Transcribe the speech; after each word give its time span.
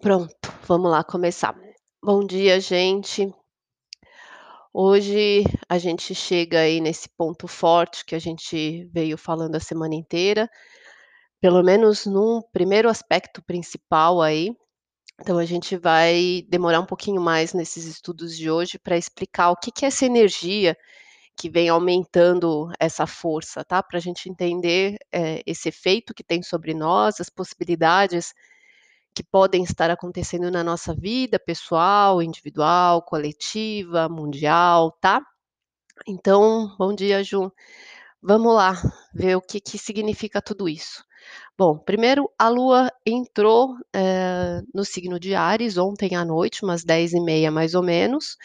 Pronto, 0.00 0.50
vamos 0.66 0.90
lá 0.90 1.04
começar. 1.04 1.54
Bom 2.02 2.26
dia, 2.26 2.58
gente. 2.58 3.30
Hoje 4.72 5.44
a 5.68 5.76
gente 5.76 6.14
chega 6.14 6.60
aí 6.60 6.80
nesse 6.80 7.06
ponto 7.06 7.46
forte 7.46 8.06
que 8.06 8.14
a 8.14 8.18
gente 8.18 8.86
veio 8.86 9.18
falando 9.18 9.56
a 9.56 9.60
semana 9.60 9.94
inteira, 9.94 10.48
pelo 11.38 11.62
menos 11.62 12.06
num 12.06 12.40
primeiro 12.50 12.88
aspecto 12.88 13.42
principal 13.42 14.22
aí. 14.22 14.56
Então 15.20 15.36
a 15.36 15.44
gente 15.44 15.76
vai 15.76 16.46
demorar 16.48 16.80
um 16.80 16.86
pouquinho 16.86 17.20
mais 17.20 17.52
nesses 17.52 17.84
estudos 17.84 18.34
de 18.38 18.50
hoje 18.50 18.78
para 18.78 18.96
explicar 18.96 19.50
o 19.50 19.56
que 19.56 19.70
que 19.70 19.84
é 19.84 19.88
essa 19.88 20.06
energia 20.06 20.74
que 21.36 21.50
vem 21.50 21.68
aumentando 21.68 22.72
essa 22.80 23.06
força, 23.06 23.62
tá? 23.62 23.82
Para 23.82 23.98
a 23.98 24.00
gente 24.00 24.30
entender, 24.30 24.96
eh, 25.12 25.42
esse 25.46 25.68
efeito 25.68 26.14
que 26.14 26.24
tem 26.24 26.42
sobre 26.42 26.72
nós, 26.72 27.20
as 27.20 27.28
possibilidades 27.28 28.32
que 29.14 29.22
podem 29.22 29.62
estar 29.62 29.90
acontecendo 29.90 30.50
na 30.50 30.64
nossa 30.64 30.94
vida 30.94 31.38
pessoal, 31.38 32.22
individual, 32.22 33.02
coletiva, 33.02 34.08
mundial, 34.08 34.92
tá? 35.00 35.22
Então, 36.06 36.74
bom 36.78 36.94
dia, 36.94 37.22
Ju. 37.22 37.52
Vamos 38.22 38.54
lá 38.54 38.74
ver 39.14 39.36
o 39.36 39.42
que 39.42 39.60
que 39.60 39.78
significa 39.78 40.42
tudo 40.42 40.68
isso. 40.68 41.04
Bom, 41.60 41.76
primeiro 41.76 42.30
a 42.38 42.48
Lua 42.48 42.90
entrou, 43.04 43.76
eh, 43.94 44.62
no 44.74 44.82
signo 44.82 45.20
de 45.20 45.34
Áries 45.34 45.76
ontem 45.76 46.16
à 46.16 46.24
noite, 46.24 46.64
umas 46.64 46.82
10h30 46.82 47.50
mais 47.50 47.74
ou 47.74 47.82
menos, 47.82 48.38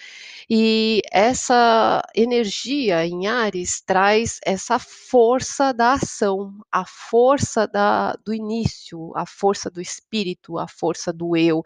e 0.49 1.01
essa 1.13 2.01
energia 2.13 3.05
em 3.07 3.25
Áries 3.27 3.79
traz 3.79 4.41
essa 4.45 4.77
força 4.77 5.73
da 5.73 5.93
ação, 5.93 6.53
a 6.69 6.85
força 6.85 7.65
da 7.65 8.17
do 8.25 8.33
início, 8.33 9.13
a 9.15 9.25
força 9.25 9.69
do 9.71 9.79
espírito, 9.79 10.57
a 10.57 10.67
força 10.67 11.13
do 11.13 11.37
eu. 11.37 11.63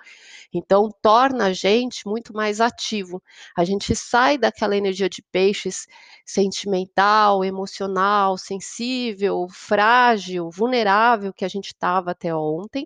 Então 0.53 0.89
torna 1.01 1.45
a 1.47 1.53
gente 1.53 2.07
muito 2.07 2.33
mais 2.33 2.61
ativo. 2.61 3.21
A 3.57 3.63
gente 3.65 3.95
sai 3.95 4.37
daquela 4.37 4.75
energia 4.77 5.09
de 5.09 5.21
peixes 5.21 5.87
sentimental, 6.25 7.43
emocional, 7.43 8.37
sensível, 8.37 9.47
frágil, 9.49 10.49
vulnerável 10.51 11.33
que 11.39 11.45
a 11.45 11.47
gente 11.47 11.67
estava 11.67 12.11
até 12.11 12.35
ontem, 12.35 12.85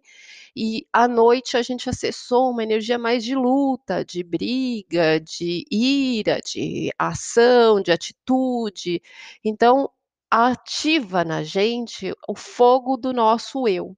e 0.56 0.86
à 0.94 1.08
noite 1.08 1.58
a 1.58 1.64
gente 1.64 1.90
acessou 1.90 2.52
uma 2.52 2.62
energia 2.62 3.00
mais 3.00 3.24
de 3.24 3.34
luta, 3.34 4.06
de 4.06 4.22
briga, 4.24 5.20
de 5.20 5.66
ira, 5.72 6.40
de 6.40 6.92
ação, 7.00 7.82
de 7.82 7.92
atitude. 7.92 9.02
Então, 9.44 9.90
ativa 10.30 11.26
na 11.26 11.44
gente 11.44 12.14
o 12.28 12.36
fogo 12.36 12.96
do 12.96 13.12
nosso 13.12 13.68
eu. 13.68 13.98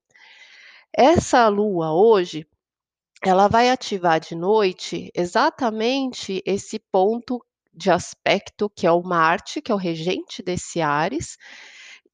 Essa 0.94 1.50
lua 1.50 1.94
hoje, 1.94 2.47
ela 3.22 3.50
vai 3.50 3.69
ativar 3.69 4.22
de 4.22 4.36
noite 4.36 5.12
exatamente 5.14 6.42
esse 6.45 6.80
ponto 6.80 7.45
de 7.73 7.92
aspecto 7.92 8.69
que 8.69 8.88
é 8.88 8.92
o 8.92 9.03
Marte, 9.03 9.62
que 9.62 9.69
é 9.69 9.75
o 9.75 9.78
regente 9.78 10.42
desse 10.42 10.80
Áries, 10.80 11.38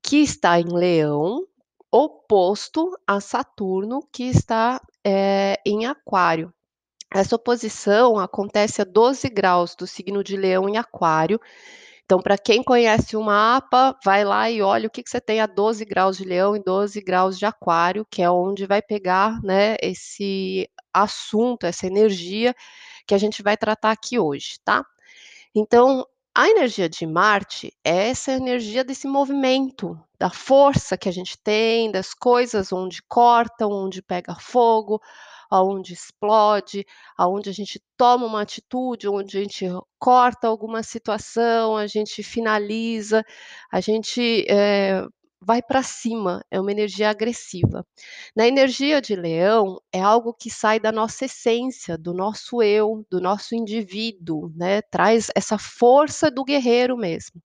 que 0.01 0.17
está 0.17 0.59
em 0.59 0.73
Leão, 0.73 1.45
oposto 1.91 2.91
a 3.05 3.19
Saturno, 3.19 4.07
que 4.11 4.23
está, 4.23 4.81
eh, 5.05 5.57
em 5.65 5.85
Aquário. 5.85 6.53
Essa 7.13 7.35
oposição 7.35 8.17
acontece 8.17 8.81
a 8.81 8.85
12 8.85 9.29
graus 9.29 9.75
do 9.75 9.85
signo 9.85 10.23
de 10.23 10.37
Leão 10.37 10.69
em 10.69 10.77
Aquário. 10.77 11.39
Então, 12.05 12.21
para 12.21 12.37
quem 12.37 12.63
conhece 12.63 13.17
o 13.17 13.21
mapa, 13.23 13.97
vai 14.03 14.23
lá 14.25 14.49
e 14.49 14.61
olha 14.61 14.87
o 14.87 14.89
que 14.91 15.03
que 15.03 15.09
você 15.09 15.21
tem 15.21 15.41
a 15.41 15.45
12 15.47 15.85
graus 15.85 16.17
de 16.17 16.25
Leão 16.25 16.55
e 16.55 16.63
12 16.63 17.01
graus 17.01 17.37
de 17.39 17.45
Aquário, 17.45 18.05
que 18.09 18.21
é 18.21 18.29
onde 18.29 18.65
vai 18.65 18.81
pegar, 18.81 19.41
né, 19.43 19.75
esse 19.81 20.69
assunto, 20.93 21.65
essa 21.65 21.87
energia 21.87 22.53
que 23.07 23.15
a 23.15 23.17
gente 23.17 23.43
vai 23.43 23.57
tratar 23.57 23.91
aqui 23.91 24.19
hoje, 24.19 24.57
tá? 24.63 24.85
Então, 25.55 26.05
a 26.33 26.49
energia 26.49 26.87
de 26.87 27.05
Marte 27.05 27.73
é 27.83 28.09
essa 28.09 28.31
energia 28.31 28.83
desse 28.83 29.07
movimento, 29.07 29.99
da 30.17 30.29
força 30.29 30.97
que 30.97 31.09
a 31.09 31.11
gente 31.11 31.37
tem, 31.37 31.91
das 31.91 32.13
coisas 32.13 32.71
onde 32.71 33.01
cortam, 33.03 33.69
onde 33.71 34.01
pega 34.01 34.35
fogo, 34.35 35.01
aonde 35.49 35.93
explode, 35.93 36.85
aonde 37.17 37.49
a 37.49 37.53
gente 37.53 37.81
toma 37.97 38.25
uma 38.25 38.41
atitude, 38.41 39.09
onde 39.09 39.37
a 39.37 39.41
gente 39.41 39.65
corta 39.99 40.47
alguma 40.47 40.81
situação, 40.83 41.75
a 41.75 41.85
gente 41.87 42.23
finaliza, 42.23 43.23
a 43.69 43.81
gente, 43.81 44.45
eh, 44.49 45.05
vai 45.41 45.61
para 45.61 45.81
cima, 45.83 46.45
é 46.51 46.59
uma 46.59 46.71
energia 46.71 47.09
agressiva. 47.09 47.85
Na 48.35 48.47
energia 48.47 49.01
de 49.01 49.15
Leão, 49.15 49.81
é 49.91 49.99
algo 50.01 50.33
que 50.33 50.49
sai 50.51 50.79
da 50.79 50.91
nossa 50.91 51.25
essência, 51.25 51.97
do 51.97 52.13
nosso 52.13 52.61
eu, 52.61 53.05
do 53.09 53.19
nosso 53.19 53.55
indivíduo, 53.55 54.51
né, 54.55 54.81
traz 54.83 55.29
essa 55.35 55.57
força 55.57 56.29
do 56.31 56.43
guerreiro 56.43 56.95
mesmo. 56.97 57.41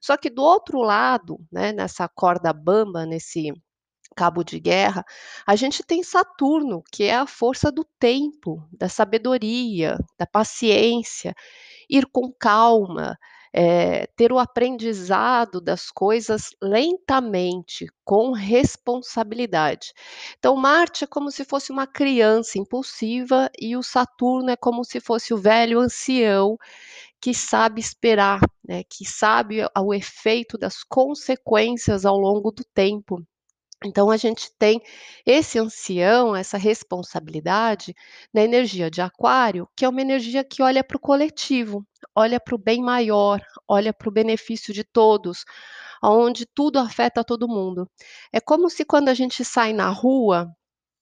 Só 0.00 0.16
que 0.16 0.30
do 0.30 0.42
outro 0.42 0.80
lado, 0.82 1.38
né, 1.52 1.72
nessa 1.72 2.08
corda 2.08 2.52
bamba, 2.52 3.06
nesse 3.06 3.52
cabo 4.16 4.44
de 4.44 4.60
guerra, 4.60 5.04
a 5.46 5.56
gente 5.56 5.82
tem 5.84 6.02
Saturno, 6.02 6.82
que 6.92 7.04
é 7.04 7.16
a 7.16 7.26
força 7.26 7.72
do 7.72 7.84
tempo, 7.98 8.62
da 8.72 8.88
sabedoria, 8.88 9.98
da 10.18 10.26
paciência, 10.26 11.34
ir 11.90 12.06
com 12.12 12.32
calma, 12.32 13.18
eh, 13.56 14.08
ter 14.16 14.32
o 14.32 14.38
aprendizado 14.40 15.60
das 15.60 15.88
coisas 15.90 16.50
lentamente, 16.60 17.86
com 18.04 18.32
responsabilidade. 18.32 19.92
Então 20.38 20.56
Marte 20.56 21.04
é 21.04 21.06
como 21.06 21.30
se 21.30 21.44
fosse 21.44 21.70
uma 21.70 21.86
criança 21.86 22.58
impulsiva 22.58 23.48
e 23.58 23.76
o 23.76 23.82
Saturno 23.82 24.50
é 24.50 24.56
como 24.56 24.84
se 24.84 24.98
fosse 25.00 25.32
o 25.32 25.38
velho 25.38 25.78
ancião 25.78 26.58
que 27.20 27.32
sabe 27.32 27.80
esperar, 27.80 28.40
né, 28.68 28.82
que 28.84 29.04
sabe 29.06 29.60
o 29.78 29.94
efeito 29.94 30.58
das 30.58 30.82
consequências 30.82 32.04
ao 32.04 32.18
longo 32.18 32.50
do 32.50 32.64
tempo. 32.74 33.24
Então 33.84 34.10
a 34.10 34.16
gente 34.16 34.50
tem 34.58 34.80
esse 35.26 35.58
ancião, 35.58 36.34
essa 36.34 36.56
responsabilidade 36.56 37.94
na 38.32 38.42
energia 38.42 38.90
de 38.90 39.00
Aquário, 39.02 39.68
que 39.76 39.84
é 39.84 39.88
uma 39.88 40.00
energia 40.00 40.42
que 40.42 40.62
olha 40.62 40.82
para 40.82 40.96
o 40.96 41.00
coletivo, 41.00 41.86
olha 42.14 42.40
para 42.40 42.54
o 42.54 42.58
bem 42.58 42.82
maior, 42.82 43.40
olha 43.68 43.92
para 43.92 44.08
o 44.08 44.12
benefício 44.12 44.72
de 44.72 44.84
todos, 44.84 45.44
aonde 46.02 46.46
tudo 46.46 46.78
afeta 46.78 47.22
todo 47.24 47.48
mundo. 47.48 47.88
É 48.32 48.40
como 48.40 48.70
se 48.70 48.84
quando 48.84 49.08
a 49.08 49.14
gente 49.14 49.44
sai 49.44 49.72
na 49.72 49.88
rua, 49.90 50.50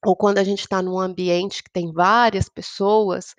ou 0.05 0.17
quando 0.17 0.39
a 0.39 0.45
gente 0.45 0.61
está 0.61 0.83
num 0.83 0.99
ambiente 0.99 1.63
que 1.63 1.71
tem 1.71 1.93
várias 1.93 2.49
pessoas, 2.49 3.35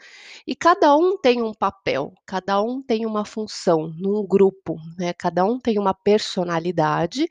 e 0.48 0.56
cada 0.56 0.96
um 0.96 1.18
tem 1.18 1.42
um 1.42 1.54
papel, 1.54 2.14
cada 2.26 2.62
um 2.62 2.82
tem 2.82 3.06
uma 3.06 3.26
função 3.26 3.88
num 3.98 4.26
grupo, 4.26 4.78
né, 4.98 5.14
cada 5.14 5.44
um 5.46 5.60
tem 5.60 5.78
uma 5.80 5.94
personalidade 5.94 7.28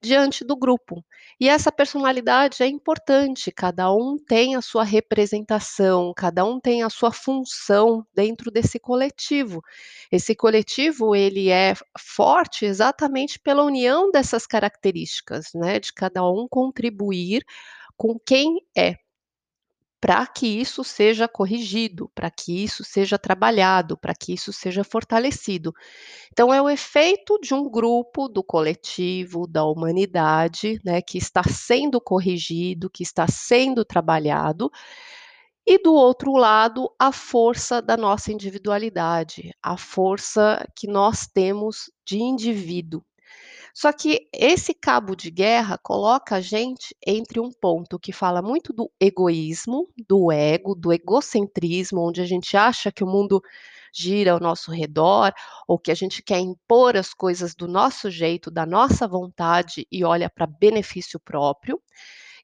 diante 0.00 0.44
do 0.44 0.56
grupo. 0.56 1.04
E 1.40 1.48
essa 1.48 1.72
personalidade 1.72 2.62
é 2.62 2.66
importante, 2.66 3.50
cada 3.50 3.92
um 3.92 4.16
tem 4.18 4.54
a 4.56 4.62
sua 4.62 4.84
representação, 4.84 6.12
cada 6.16 6.44
um 6.44 6.60
tem 6.60 6.82
a 6.82 6.90
sua 6.90 7.12
função 7.12 8.04
dentro 8.14 8.50
desse 8.50 8.78
coletivo. 8.78 9.62
Esse 10.10 10.34
coletivo 10.34 11.14
ele 11.16 11.48
é 11.50 11.74
forte 11.98 12.64
exatamente 12.64 13.38
pela 13.40 13.62
união 13.64 14.10
dessas 14.10 14.46
características, 14.46 15.50
né, 15.54 15.80
de 15.80 15.92
cada 15.92 16.24
um 16.28 16.46
contribuir 16.48 17.44
com 18.02 18.18
quem 18.18 18.58
é. 18.76 18.96
Para 20.00 20.26
que 20.26 20.44
isso 20.44 20.82
seja 20.82 21.28
corrigido, 21.28 22.10
para 22.16 22.28
que 22.32 22.64
isso 22.64 22.82
seja 22.82 23.16
trabalhado, 23.16 23.96
para 23.96 24.12
que 24.12 24.32
isso 24.32 24.52
seja 24.52 24.82
fortalecido. 24.82 25.72
Então 26.32 26.52
é 26.52 26.60
o 26.60 26.68
efeito 26.68 27.38
de 27.40 27.54
um 27.54 27.70
grupo, 27.70 28.28
do 28.28 28.42
coletivo, 28.42 29.46
da 29.46 29.64
humanidade, 29.64 30.80
né, 30.84 31.00
que 31.00 31.16
está 31.16 31.44
sendo 31.44 32.00
corrigido, 32.00 32.90
que 32.90 33.04
está 33.04 33.28
sendo 33.28 33.84
trabalhado, 33.84 34.68
e 35.64 35.80
do 35.80 35.94
outro 35.94 36.32
lado, 36.32 36.92
a 36.98 37.12
força 37.12 37.80
da 37.80 37.96
nossa 37.96 38.32
individualidade, 38.32 39.52
a 39.62 39.76
força 39.76 40.66
que 40.76 40.88
nós 40.88 41.28
temos 41.32 41.88
de 42.04 42.18
indivíduo. 42.18 43.00
Só 43.74 43.90
que 43.92 44.28
esse 44.34 44.74
cabo 44.74 45.16
de 45.16 45.30
guerra 45.30 45.78
coloca 45.78 46.36
a 46.36 46.40
gente 46.40 46.94
entre 47.06 47.40
um 47.40 47.50
ponto 47.50 47.98
que 47.98 48.12
fala 48.12 48.42
muito 48.42 48.72
do 48.72 48.90
egoísmo, 49.00 49.88
do 50.08 50.30
ego, 50.30 50.74
do 50.74 50.92
egocentrismo, 50.92 52.00
onde 52.06 52.20
a 52.20 52.26
gente 52.26 52.56
acha 52.56 52.92
que 52.92 53.02
o 53.02 53.06
mundo 53.06 53.40
gira 53.94 54.32
ao 54.32 54.40
nosso 54.40 54.70
redor, 54.70 55.32
ou 55.68 55.78
que 55.78 55.90
a 55.90 55.94
gente 55.94 56.22
quer 56.22 56.38
impor 56.40 56.96
as 56.96 57.14
coisas 57.14 57.54
do 57.54 57.66
nosso 57.68 58.10
jeito, 58.10 58.50
da 58.50 58.66
nossa 58.66 59.06
vontade 59.08 59.86
e 59.90 60.04
olha 60.04 60.28
para 60.30 60.46
benefício 60.46 61.18
próprio. 61.20 61.80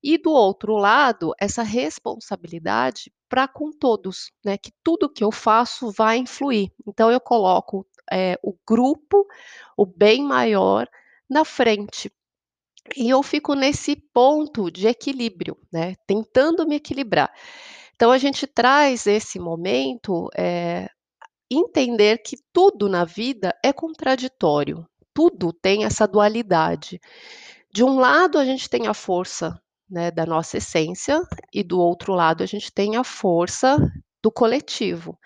E 0.03 0.17
do 0.19 0.31
outro 0.33 0.77
lado, 0.77 1.33
essa 1.41 1.63
responsabilidade 1.63 3.13
para 3.29 3.49
com 3.49 3.71
todos, 3.73 4.31
né, 4.45 4.57
que 4.57 4.73
tudo 4.83 5.09
que 5.13 5.25
eu 5.25 5.33
faço 5.33 5.91
vai 5.93 6.19
influir. 6.19 6.71
Então 6.87 7.11
eu 7.11 7.21
coloco, 7.21 7.87
eh, 8.11 8.39
o 8.43 8.55
grupo, 8.67 9.27
o 9.77 9.85
bem 9.87 10.23
maior, 10.25 10.89
na 11.29 11.45
frente. 11.45 12.11
E 12.97 13.11
eu 13.11 13.23
fico 13.23 13.55
nesse 13.55 13.97
ponto 14.15 14.71
de 14.71 14.87
equilíbrio, 14.89 15.57
né, 15.73 15.95
tentando 16.07 16.67
me 16.67 16.77
equilibrar. 16.77 17.33
Então 17.95 18.11
a 18.11 18.19
gente 18.19 18.47
traz 18.47 19.07
esse 19.07 19.39
momento, 19.39 20.29
eh, 20.37 20.89
entender 21.51 22.19
que 22.19 22.37
tudo 22.53 22.89
na 22.89 23.05
vida 23.05 23.55
é 23.65 23.73
contraditório, 23.73 24.87
tudo 25.15 25.53
tem 25.53 25.85
essa 25.85 26.07
dualidade. 26.07 27.01
De 27.73 27.85
um 27.85 27.99
lado 27.99 28.39
a 28.39 28.45
gente 28.45 28.69
tem 28.71 28.87
a 28.87 28.95
força, 28.95 29.61
né, 29.91 30.11
da 30.11 30.27
nossa 30.27 30.59
essência 30.59 31.23
e 31.53 31.63
do 31.63 31.81
outro 31.81 32.15
lado 32.15 32.43
a 32.43 32.47
gente 32.47 32.73
tem 32.73 32.97
a 32.97 33.05
força 33.05 33.79
do 34.23 34.31
coletivo. 34.33 35.19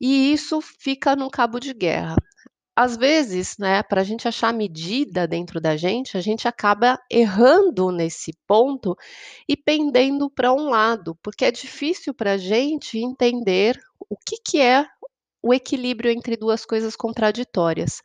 E 0.00 0.32
isso 0.32 0.60
fica 0.60 1.16
num 1.16 1.30
cabo 1.30 1.60
de 1.60 1.72
guerra. 1.74 2.16
Às 2.76 2.96
vezes, 2.96 3.58
né, 3.58 3.82
pra 3.82 4.02
gente 4.02 4.26
achar 4.26 4.52
medida 4.52 5.26
dentro 5.28 5.60
da 5.60 5.76
gente, 5.76 6.16
a 6.16 6.22
gente 6.22 6.48
acaba 6.48 6.98
errando 7.10 7.90
nesse 7.92 8.32
ponto 8.46 8.96
e 9.46 9.54
pendendo 9.56 10.30
pra 10.30 10.54
um 10.54 10.70
lado, 10.70 11.14
porque 11.22 11.44
é 11.44 11.50
difícil 11.50 12.14
pra 12.14 12.38
gente 12.38 12.96
entender 12.98 13.78
o 14.08 14.16
que 14.16 14.36
que 14.42 14.58
é 14.60 14.86
o 15.42 15.52
equilíbrio 15.52 16.10
entre 16.10 16.36
2 16.36 16.64
coisas 16.64 16.96
contraditórias. 16.96 18.00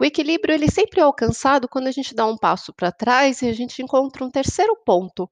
O 0.00 0.04
equilíbrio 0.04 0.54
ele 0.54 0.70
sempre 0.70 1.00
é 1.00 1.02
alcançado 1.02 1.68
quando 1.68 1.88
a 1.88 1.90
gente 1.90 2.14
dá 2.14 2.24
um 2.24 2.36
passo 2.36 2.72
pra 2.72 2.92
trás 2.92 3.42
e 3.42 3.48
a 3.48 3.52
gente 3.52 3.82
encontra 3.82 4.24
um 4.24 4.30
terceiro 4.30 4.76
ponto, 4.86 5.28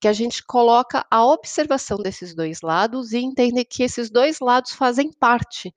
que 0.00 0.08
a 0.08 0.12
gente 0.12 0.44
coloca 0.44 1.06
a 1.10 1.24
observação 1.26 1.98
desses 1.98 2.34
2 2.34 2.60
lados 2.62 3.12
e 3.12 3.18
entender 3.18 3.64
que 3.64 3.82
esses 3.84 4.10
2 4.10 4.40
lados 4.40 4.72
fazem 4.72 5.10
parte. 5.12 5.74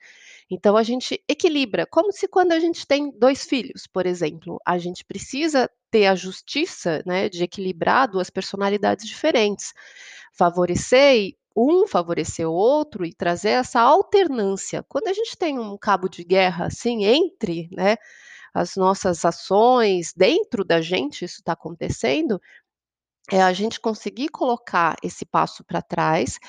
Então 0.51 0.77
a 0.77 0.83
gente 0.83 1.23
equilibra, 1.29 1.85
como 1.87 2.11
se 2.11 2.27
quando 2.27 2.51
a 2.53 2.59
gente 2.59 2.87
tem 2.87 3.11
2 3.17 3.45
filhos, 3.45 3.87
por 3.87 4.05
exemplo, 4.05 4.59
a 4.65 4.77
gente 4.77 5.05
precisa 5.05 5.69
ter 5.91 6.07
a 6.07 6.15
justiça, 6.15 7.03
né, 7.05 7.29
de 7.29 7.43
equilibrar 7.43 8.09
2 8.09 8.29
personalidades 8.29 9.07
diferentes, 9.07 9.73
favorecer 10.33 11.33
um 11.55 11.87
favorecer 11.87 12.47
o 12.47 12.53
outro 12.53 13.05
e 13.05 13.13
trazer 13.13 13.49
essa 13.49 13.81
alternância. 13.81 14.85
Quando 14.87 15.07
a 15.07 15.13
gente 15.13 15.37
tem 15.37 15.59
um 15.59 15.77
cabo 15.77 16.07
de 16.07 16.23
guerra, 16.23 16.67
assim, 16.67 17.05
entre, 17.05 17.67
né, 17.71 17.97
as 18.53 18.75
nossas 18.75 19.25
ações, 19.25 20.13
dentro 20.15 20.63
da 20.65 20.81
gente 20.81 21.25
isso 21.25 21.41
tá 21.43 21.53
acontecendo, 21.53 22.39
é 23.31 23.41
a 23.41 23.53
gente 23.53 23.79
conseguir 23.79 24.29
colocar 24.29 24.95
esse 25.03 25.25
passo 25.25 25.63
pra 25.63 25.81
trás 25.81 26.39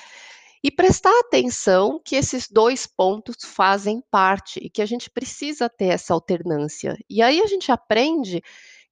e 0.63 0.71
prestar 0.71 1.17
atenção 1.21 2.01
que 2.03 2.15
esses 2.15 2.47
2 2.49 2.85
pontos 2.87 3.37
fazem 3.45 4.01
parte 4.11 4.59
e 4.63 4.69
que 4.69 4.81
a 4.81 4.85
gente 4.85 5.09
precisa 5.09 5.69
ter 5.69 5.87
essa 5.87 6.13
alternância. 6.13 6.97
E 7.09 7.21
aí 7.21 7.41
a 7.41 7.47
gente 7.47 7.71
aprende 7.71 8.41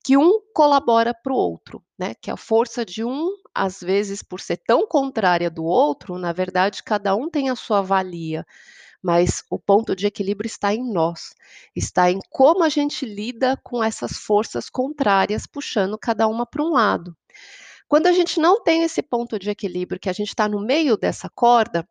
que 0.03 0.17
um 0.17 0.39
colabora 0.53 1.13
para 1.13 1.33
o 1.33 1.35
outro, 1.35 1.83
né, 1.99 2.13
que 2.21 2.31
a 2.31 2.37
força 2.37 2.85
de 2.85 3.03
um, 3.03 3.29
às 3.53 3.79
vezes, 3.81 4.23
por 4.23 4.39
ser 4.39 4.57
tão 4.65 4.87
contrária 4.87 5.49
do 5.51 5.65
outro, 5.65 6.17
na 6.17 6.31
verdade 6.33 6.83
cada 6.83 7.15
um 7.15 7.29
tem 7.29 7.49
a 7.49 7.55
sua 7.55 7.81
valia, 7.81 8.45
mas 9.01 9.43
o 9.49 9.59
ponto 9.59 9.95
de 9.95 10.07
equilíbrio 10.07 10.47
está 10.47 10.73
em 10.73 10.91
nós, 10.91 11.33
está 11.75 12.11
em 12.11 12.19
como 12.29 12.63
a 12.63 12.69
gente 12.69 13.05
lida 13.05 13.57
com 13.63 13.83
essas 13.83 14.17
forças 14.17 14.69
contrárias 14.69 15.45
puxando 15.45 15.97
cada 15.97 16.27
uma 16.27 16.45
pra 16.45 16.63
um 16.63 16.71
lado. 16.71 17.15
Quando 17.87 18.07
a 18.07 18.11
gente 18.11 18.39
não 18.39 18.61
tem 18.61 18.83
esse 18.83 19.01
ponto 19.01 19.39
de 19.39 19.49
equilíbrio, 19.49 19.99
que 19.99 20.09
a 20.09 20.13
gente 20.13 20.35
tá 20.35 20.47
no 20.49 20.59
meio 20.59 20.97
dessa 20.97 21.29
corda, 21.29 21.87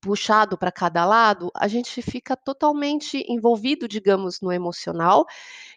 puxado 0.00 0.56
pra 0.56 0.72
cada 0.72 1.04
lado, 1.04 1.50
a 1.54 1.68
gente 1.68 2.00
fica 2.00 2.36
totalmente 2.36 3.24
envolvido, 3.28 3.88
digamos, 3.88 4.40
no 4.40 4.52
emocional, 4.52 5.26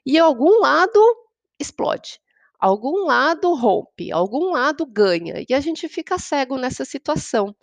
e 0.06 0.18
algum 0.18 0.60
lado 0.62 1.00
explode, 1.60 2.19
algum 2.62 3.06
lado 3.06 3.54
rompe, 3.56 4.12
algum 4.12 4.52
lado 4.52 4.86
ganha, 4.86 5.44
e 5.50 5.54
a 5.54 5.60
gente 5.60 5.90
fica 5.90 6.19
cego 6.19 6.58
nessa 6.58 6.86
situação, 6.86 7.56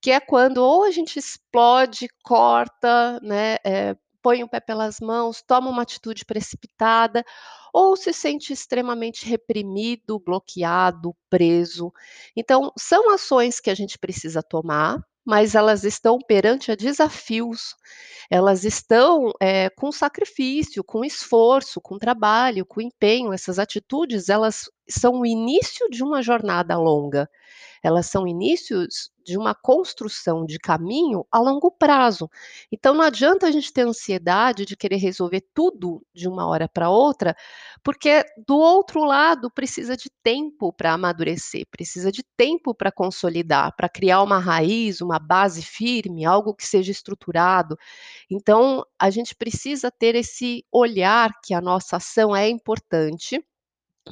que 0.00 0.10
é 0.12 0.20
quando 0.20 0.58
ou 0.58 0.84
a 0.84 0.90
gente 0.90 1.18
explode, 1.18 2.08
corta, 2.24 3.20
né, 3.22 3.56
eh, 3.64 3.96
põe 4.22 4.42
o 4.42 4.48
pé 4.48 4.60
pelas 4.60 5.00
mãos, 5.00 5.42
toma 5.42 5.70
uma 5.70 5.82
atitude 5.82 6.24
precipitada, 6.24 7.24
ou 7.72 7.96
se 7.96 8.12
sente 8.12 8.52
extremamente 8.52 9.26
reprimido, 9.26 10.18
bloqueado, 10.18 11.14
preso. 11.30 11.92
Então, 12.36 12.72
são 12.78 13.10
ações 13.12 13.60
que 13.60 13.70
a 13.70 13.74
gente 13.74 13.98
precisa 13.98 14.42
tomar, 14.42 14.98
mas 15.26 15.54
elas 15.56 15.84
estão 15.84 16.18
perante 16.18 16.72
a 16.72 16.76
desafios, 16.76 17.74
elas 18.30 18.64
estão, 18.64 19.32
eh, 19.42 19.70
com 19.70 19.92
sacrifício, 19.92 20.84
com 20.84 21.04
esforço, 21.04 21.80
com 21.80 21.98
trabalho, 21.98 22.66
com 22.66 22.80
empenho, 22.80 23.32
essas 23.32 23.58
atitudes 23.58 24.28
elas 24.28 24.64
são 24.88 25.20
o 25.20 25.26
início 25.26 25.88
de 25.90 26.02
uma 26.04 26.22
jornada 26.22 26.76
longa, 26.78 27.28
elas 27.86 28.06
são 28.06 28.26
inícios 28.26 29.10
de 29.24 29.36
uma 29.36 29.54
construção 29.54 30.44
de 30.46 30.58
caminho 30.58 31.26
a 31.32 31.38
longo 31.38 31.70
prazo. 31.70 32.28
Então 32.70 32.94
não 32.94 33.02
adianta 33.02 33.46
a 33.46 33.50
gente 33.50 33.72
ter 33.72 33.82
ansiedade 33.82 34.64
de 34.64 34.76
querer 34.76 34.96
resolver 34.96 35.42
tudo 35.54 36.02
de 36.14 36.28
uma 36.28 36.46
hora 36.46 36.68
pra 36.68 36.90
outra, 36.90 37.34
porque 37.82 38.24
do 38.46 38.56
outro 38.56 39.04
lado 39.04 39.50
precisa 39.50 39.96
de 39.96 40.10
tempo 40.22 40.72
pra 40.72 40.92
amadurecer, 40.92 41.64
precisa 41.70 42.12
de 42.12 42.22
tempo 42.36 42.74
pra 42.74 42.92
consolidar, 42.92 43.74
pra 43.76 43.88
criar 43.88 44.22
uma 44.22 44.38
raiz, 44.38 45.00
uma 45.00 45.18
base 45.18 45.62
firme, 45.62 46.24
algo 46.24 46.54
que 46.54 46.66
seja 46.66 46.92
estruturado. 46.92 47.76
Então, 48.30 48.84
a 48.98 49.10
gente 49.10 49.34
precisa 49.34 49.90
ter 49.90 50.14
esse 50.14 50.64
olhar 50.72 51.30
que 51.42 51.54
a 51.54 51.60
nossa 51.60 51.96
ação 51.96 52.34
é 52.34 52.48
importante, 52.48 53.44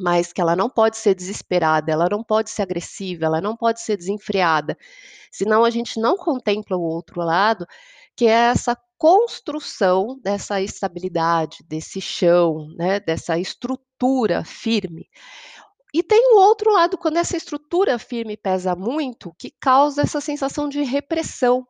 mas 0.01 0.33
que 0.33 0.41
ela 0.41 0.57
não 0.57 0.69
pode 0.69 0.97
ser 0.97 1.15
desesperada, 1.15 1.93
ela 1.93 2.09
não 2.11 2.23
pode 2.23 2.51
ser 2.51 2.63
agressiva, 2.63 3.27
ela 3.27 3.41
não 3.41 3.57
pode 3.57 3.81
ser 3.81 3.97
desenfreada, 3.97 4.77
senão 5.31 5.65
a 5.65 5.71
gente 5.71 6.01
não 6.01 6.17
contempla 6.17 6.77
o 6.77 6.83
outro 6.83 7.21
lado, 7.21 7.67
que 8.17 8.27
é 8.27 8.51
essa 8.51 8.77
construção 8.97 10.19
dessa 10.23 10.61
estabilidade, 10.61 11.65
desse 11.69 12.01
chão, 12.01 12.69
né, 12.77 13.01
dessa 13.01 13.39
estrutura 13.39 14.45
firme. 14.45 15.09
E 15.93 16.03
tem 16.03 16.33
o 16.35 16.39
outro 16.39 16.73
lado, 16.73 16.99
quando 16.99 17.19
essa 17.19 17.37
estrutura 17.37 17.99
firme 17.99 18.37
pesa 18.37 18.75
muito, 18.75 19.33
que 19.39 19.51
causa 19.61 20.03
essa 20.03 20.21
sensação 20.21 20.69
de 20.69 20.83
repressão, 20.83 21.67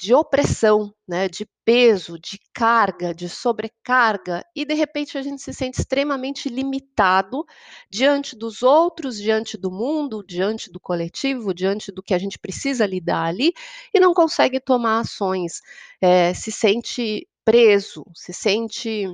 de 0.00 0.14
opressão, 0.14 0.94
né, 1.06 1.28
de 1.28 1.46
peso, 1.64 2.18
de 2.18 2.38
carga, 2.54 3.14
de 3.14 3.28
sobrecarga, 3.28 4.42
e 4.56 4.64
de 4.64 4.74
repente 4.74 5.18
a 5.18 5.22
gente 5.22 5.42
se 5.42 5.52
sente 5.52 5.78
extremamente 5.78 6.48
limitado 6.48 7.44
diante 7.90 8.34
dos 8.36 8.62
outros, 8.62 9.18
diante 9.18 9.58
do 9.58 9.70
mundo, 9.70 10.24
diante 10.26 10.70
do 10.72 10.80
coletivo, 10.80 11.52
diante 11.52 11.92
do 11.92 12.02
que 12.02 12.14
a 12.14 12.18
gente 12.18 12.38
precisa 12.38 12.86
lidar 12.86 13.24
ali, 13.26 13.52
e 13.92 14.00
não 14.00 14.14
consegue 14.14 14.58
tomar 14.58 15.00
ações, 15.00 15.60
eh, 16.00 16.32
se 16.34 16.50
sente 16.50 17.28
preso, 17.44 18.04
se 18.14 18.32
sente, 18.32 19.06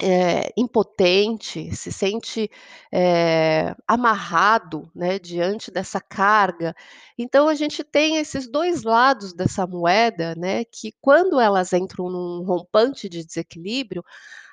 eh, 0.00 0.50
impotente, 0.56 1.74
se 1.76 1.92
sente, 1.92 2.50
eh, 2.92 3.74
amarrado, 3.86 4.90
né, 4.94 5.18
diante 5.18 5.70
dessa 5.70 6.00
carga. 6.00 6.74
Então 7.18 7.48
a 7.48 7.54
gente 7.54 7.84
tem 7.84 8.16
esses 8.16 8.48
2 8.50 8.82
lados 8.84 9.32
dessa 9.34 9.66
moeda, 9.66 10.34
né, 10.36 10.64
que 10.64 10.92
quando 11.00 11.38
elas 11.40 11.72
entram 11.72 12.08
num 12.10 12.42
rompante 12.44 13.08
de 13.08 13.24
desequilíbrio, 13.24 14.02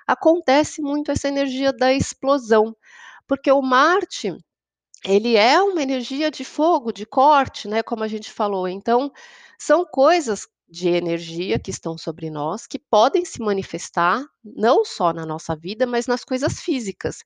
acontece 0.07 0.81
muito 0.81 1.11
essa 1.11 1.27
energia 1.29 1.73
da 1.73 1.93
explosão, 1.93 2.75
porque 3.27 3.51
o 3.51 3.61
Marte, 3.61 4.35
ele 5.05 5.35
é 5.37 5.61
uma 5.61 5.81
energia 5.83 6.31
de 6.31 6.43
fogo, 6.45 6.91
de 6.93 7.05
corte, 7.05 7.67
né, 7.67 7.83
como 7.83 8.03
a 8.03 8.07
gente 8.07 8.31
falou, 8.31 8.67
então 8.67 9.11
são 9.59 9.85
coisas 9.85 10.47
de 10.69 10.89
energia 10.89 11.59
que 11.59 11.71
estão 11.71 11.97
sobre 11.97 12.29
nós, 12.29 12.67
que 12.67 12.79
podem 12.79 13.25
se 13.25 13.41
manifestar, 13.41 14.23
não 14.43 14.85
só 14.85 15.13
na 15.13 15.25
nossa 15.25 15.55
vida, 15.55 15.85
mas 15.87 16.07
nas 16.07 16.23
coisas 16.23 16.61
físicas. 16.61 17.23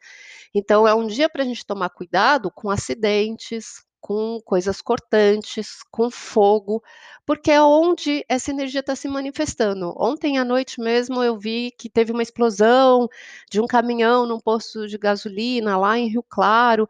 Então 0.54 0.88
é 0.88 0.94
um 0.96 1.08
dia 1.08 1.30
pra 1.30 1.44
gente 1.44 1.66
tomar 1.66 1.90
cuidado 1.90 2.52
com 2.52 2.70
acidentes, 2.70 3.84
com 4.06 4.42
coisas 4.46 4.82
cortantes, 4.82 5.80
com 5.90 6.12
fogo, 6.12 6.84
porque 7.26 7.50
é 7.52 7.62
onde 7.64 8.26
essa 8.28 8.52
energia 8.52 8.84
tá 8.84 8.98
se 8.98 9.08
manifestando. 9.08 9.94
Ontem 9.98 10.38
à 10.38 10.44
noite 10.44 10.82
mesmo 10.82 11.24
eu 11.24 11.38
vi 11.38 11.72
que 11.80 11.90
teve 11.90 12.12
uma 12.12 12.22
explosão 12.22 13.08
de 13.50 13.62
um 13.62 13.66
caminhão 13.68 14.26
num 14.28 14.42
posto 14.42 14.88
de 14.88 14.98
gasolina 14.98 15.78
lá 15.78 15.98
em 15.98 16.10
Rio 16.10 16.24
Claro, 16.30 16.86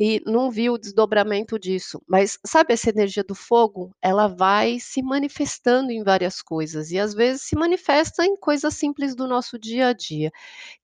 e 0.00 0.22
não 0.26 0.50
vi 0.50 0.70
o 0.70 0.78
desdobramento 0.78 1.58
disso, 1.58 2.02
mas 2.08 2.38
sabe 2.46 2.74
essa 2.74 2.90
energia 2.90 3.24
do 3.24 3.34
fogo? 3.36 3.94
Ela 4.02 4.28
vai 4.28 4.80
se 4.80 5.02
manifestando 5.02 5.92
em 5.92 6.02
várias 6.02 6.42
coisas, 6.42 6.90
e 6.90 6.98
às 6.98 7.14
vezes 7.14 7.42
se 7.42 7.56
manifesta 7.56 8.24
em 8.26 8.36
coisas 8.36 8.74
simples 8.74 9.14
do 9.14 9.28
nosso 9.28 9.58
dia 9.58 9.88
a 9.88 9.92
dia, 9.94 10.32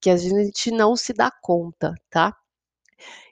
que 0.01 0.11
a 0.11 0.17
gente 0.17 0.71
não 0.73 0.97
se 0.97 1.13
dá 1.15 1.31
conta, 1.43 1.95
tá. 2.11 2.37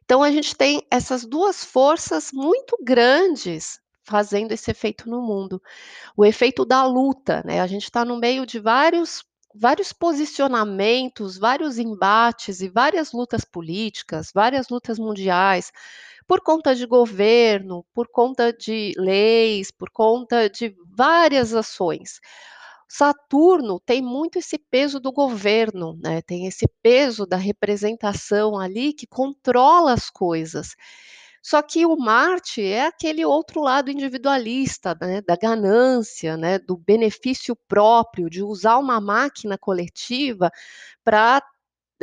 Então 0.04 0.22
a 0.22 0.30
gente 0.30 0.54
tem 0.56 0.82
essas 0.90 1.24
2 1.24 1.64
forças 1.64 2.30
muito 2.32 2.76
grandes 2.82 3.80
fazendo 4.06 4.52
esse 4.52 4.70
efeito 4.70 5.08
no 5.08 5.22
mundo. 5.22 5.62
O 6.16 6.24
efeito 6.24 6.64
da 6.64 6.84
luta, 6.86 7.42
né, 7.46 7.60
a 7.60 7.66
gente 7.68 7.90
tá 7.90 8.04
no 8.04 8.18
meio 8.18 8.46
de 8.46 8.60
vários 8.60 9.24
vários 9.54 9.92
posicionamentos, 9.92 11.38
vários 11.38 11.78
embates 11.78 12.60
e 12.60 12.68
várias 12.68 13.12
lutas 13.12 13.44
políticas, 13.44 14.30
várias 14.34 14.68
lutas 14.70 14.98
mundiais, 14.98 15.72
por 16.26 16.40
conta 16.42 16.74
de 16.74 16.86
governo, 16.86 17.84
por 17.94 18.08
conta 18.08 18.52
de 18.52 18.94
leis, 18.98 19.70
por 19.70 19.90
conta 19.90 20.50
de 20.50 20.74
várias 20.96 21.54
ações. 21.54 22.20
Saturno 22.88 23.80
tem 23.80 24.02
muito 24.02 24.38
esse 24.38 24.58
peso 24.58 25.00
do 25.00 25.12
governo, 25.12 25.96
né, 26.02 26.22
tem 26.22 26.46
esse 26.46 26.66
peso 26.82 27.26
da 27.26 27.36
representação 27.36 28.58
ali 28.58 28.92
que 28.92 29.06
controla 29.06 29.92
as 29.92 30.10
coisas. 30.10 30.74
Só 31.42 31.60
que 31.62 31.84
o 31.84 31.96
Marte 31.96 32.62
é 32.62 32.86
aquele 32.86 33.24
outro 33.24 33.60
lado 33.60 33.90
individualista, 33.90 34.96
né, 35.00 35.20
da 35.22 35.36
ganância, 35.36 36.36
né, 36.38 36.58
do 36.58 36.76
benefício 36.76 37.54
próprio, 37.68 38.30
de 38.30 38.42
usar 38.42 38.78
uma 38.78 39.00
máquina 39.00 39.58
coletiva 39.58 40.50
para 41.04 41.42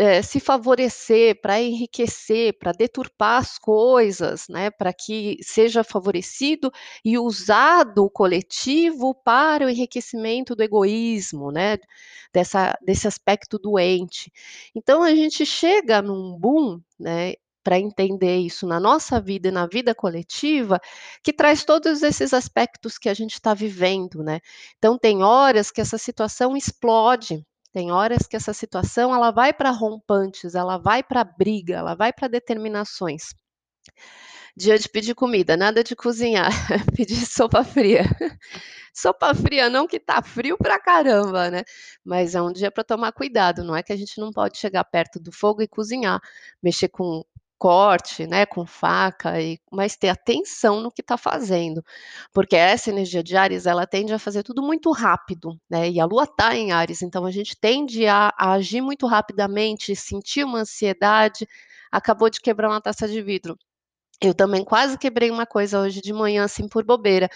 eh, 0.02 0.22
se 0.24 0.40
favorecer, 0.40 1.40
para 1.42 1.62
enriquecer, 1.62 2.58
para 2.58 2.72
deturpar 2.72 3.40
as 3.42 3.60
coisas, 3.60 4.48
né, 4.50 4.72
para 4.72 4.92
que 4.94 5.38
seja 5.44 5.84
favorecido 5.84 6.72
e 7.06 7.20
usado 7.20 8.06
o 8.06 8.10
coletivo 8.10 9.14
para 9.14 9.66
o 9.66 9.70
enriquecimento 9.70 10.56
do 10.56 10.64
egoísmo, 10.64 11.52
né, 11.52 11.78
dessa, 12.34 12.76
desse 12.82 13.08
aspecto 13.08 13.60
doente. 13.60 14.32
Então 14.76 15.04
a 15.04 15.14
gente 15.14 15.46
chega 15.46 16.02
num 16.02 16.36
boom, 16.38 16.82
né, 17.00 17.34
para 17.64 17.80
entender 17.80 18.38
isso 18.38 18.66
na 18.66 18.80
nossa 18.80 19.22
vida 19.22 19.50
e 19.50 19.52
na 19.52 19.68
vida 19.68 19.94
coletiva, 19.94 20.80
que 21.24 21.32
traz 21.32 21.64
todos 21.64 22.02
esses 22.02 22.34
aspectos 22.34 22.98
que 22.98 23.08
a 23.08 23.14
gente 23.14 23.34
está 23.34 23.54
vivendo, 23.54 24.24
né? 24.24 24.40
Então 24.80 24.98
tem 24.98 25.24
horas 25.24 25.70
que 25.70 25.80
essa 25.80 25.98
situação 26.00 26.58
explode, 26.58 27.46
tem 27.74 27.92
horas 27.92 28.28
que 28.28 28.36
essa 28.36 28.54
situação 28.54 29.14
ela 29.14 29.32
vai 29.32 29.54
para 29.54 29.72
rompantes, 29.72 30.56
ela 30.56 30.78
vai 30.78 31.04
para 31.04 31.24
briga, 31.24 31.76
ela 31.76 31.96
vai 31.96 32.12
para 32.14 32.28
determinações. 32.28 33.34
Dia 34.56 34.78
de 34.78 34.90
pedir 34.90 35.16
comida, 35.16 35.56
nada 35.56 35.84
de 35.84 35.96
cozinhar, 35.96 36.52
pedir 36.96 37.26
sopa 37.26 37.64
fria. 37.64 38.04
Sopa 38.94 39.34
fria 39.34 39.70
não, 39.70 39.88
que 39.88 40.00
tá 40.00 40.22
frio 40.22 40.58
pra 40.58 40.80
caramba, 40.80 41.50
né? 41.50 41.64
Mas 42.04 42.36
é 42.36 42.42
um 42.42 42.52
dia 42.52 42.70
para 42.70 42.84
tomar 42.84 43.14
cuidado, 43.14 43.64
não 43.64 43.76
é 43.76 43.82
que 43.82 43.94
a 43.94 43.96
gente 43.96 44.20
não 44.20 44.32
pode 44.32 44.58
chegar 44.58 44.84
perto 44.84 45.20
do 45.20 45.32
fogo 45.32 45.62
e 45.62 45.68
cozinhar, 45.68 46.20
mexer 46.62 46.90
com 46.90 47.24
corte, 47.62 48.26
né, 48.26 48.44
com 48.44 48.66
faca, 48.66 49.40
e, 49.40 49.60
mas 49.72 49.96
ter 49.96 50.10
atenção 50.10 50.82
no 50.82 50.92
que 50.92 51.02
está 51.02 51.16
fazendo, 51.16 51.84
porque 52.34 52.56
essa 52.56 52.90
energia 52.90 53.22
de 53.22 53.38
Ares 53.38 53.68
ela 53.68 53.86
tende 53.86 54.12
a 54.12 54.18
fazer 54.18 54.42
tudo 54.42 54.64
muito 54.64 54.92
rápido, 54.92 55.56
né, 55.70 55.88
e 55.88 56.00
a 56.00 56.06
Lua 56.06 56.24
está 56.24 56.56
em 56.56 56.72
Ares, 56.72 57.04
então 57.04 57.24
a 57.24 57.30
gente 57.30 57.56
tende 57.56 58.08
a, 58.08 58.34
a 58.36 58.54
agir 58.54 58.82
muito 58.82 59.06
rapidamente, 59.06 59.96
sentir 59.96 60.44
uma 60.44 60.62
ansiedade. 60.62 61.46
Acabou 61.92 62.30
de 62.32 62.40
quebrar 62.42 62.70
uma 62.70 62.82
taça 62.82 63.08
de 63.08 63.22
vidro. 63.22 63.56
Eu 64.22 64.34
também 64.36 64.64
quase 64.64 64.98
quebrei 64.98 65.32
uma 65.32 65.46
coisa 65.46 65.80
hoje 65.82 66.02
de 66.02 66.14
manhã, 66.14 66.46
assim, 66.46 66.68
por 66.68 66.84
bobeira. 66.86 67.30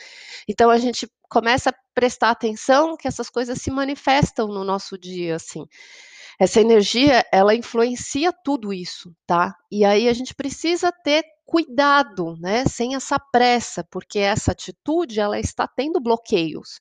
Então 0.47 0.69
a 0.71 0.77
gente 0.77 1.07
começa 1.29 1.71
a 1.71 1.73
prestar 1.93 2.31
atenção 2.31 2.97
que 2.97 3.07
essas 3.07 3.29
coisas 3.29 3.61
se 3.61 3.71
manifestam 3.71 4.47
no 4.47 4.63
nosso 4.63 4.97
dia, 4.97 5.35
assim. 5.35 5.65
Essa 6.39 6.61
energia, 6.61 7.25
ela 7.31 7.55
influencia 7.55 8.31
tudo 8.31 8.73
isso, 8.73 9.15
tá? 9.25 9.55
E 9.71 9.85
aí 9.85 10.07
a 10.09 10.13
gente 10.13 10.33
precisa 10.35 10.91
ter 10.91 11.23
cuidado, 11.45 12.35
né? 12.39 12.65
Sem 12.65 12.95
essa 12.95 13.19
pressa, 13.19 13.83
porque 13.89 14.19
essa 14.19 14.51
atitude, 14.51 15.19
ela 15.19 15.39
está 15.39 15.67
tendo 15.67 15.99
bloqueios 15.99 16.79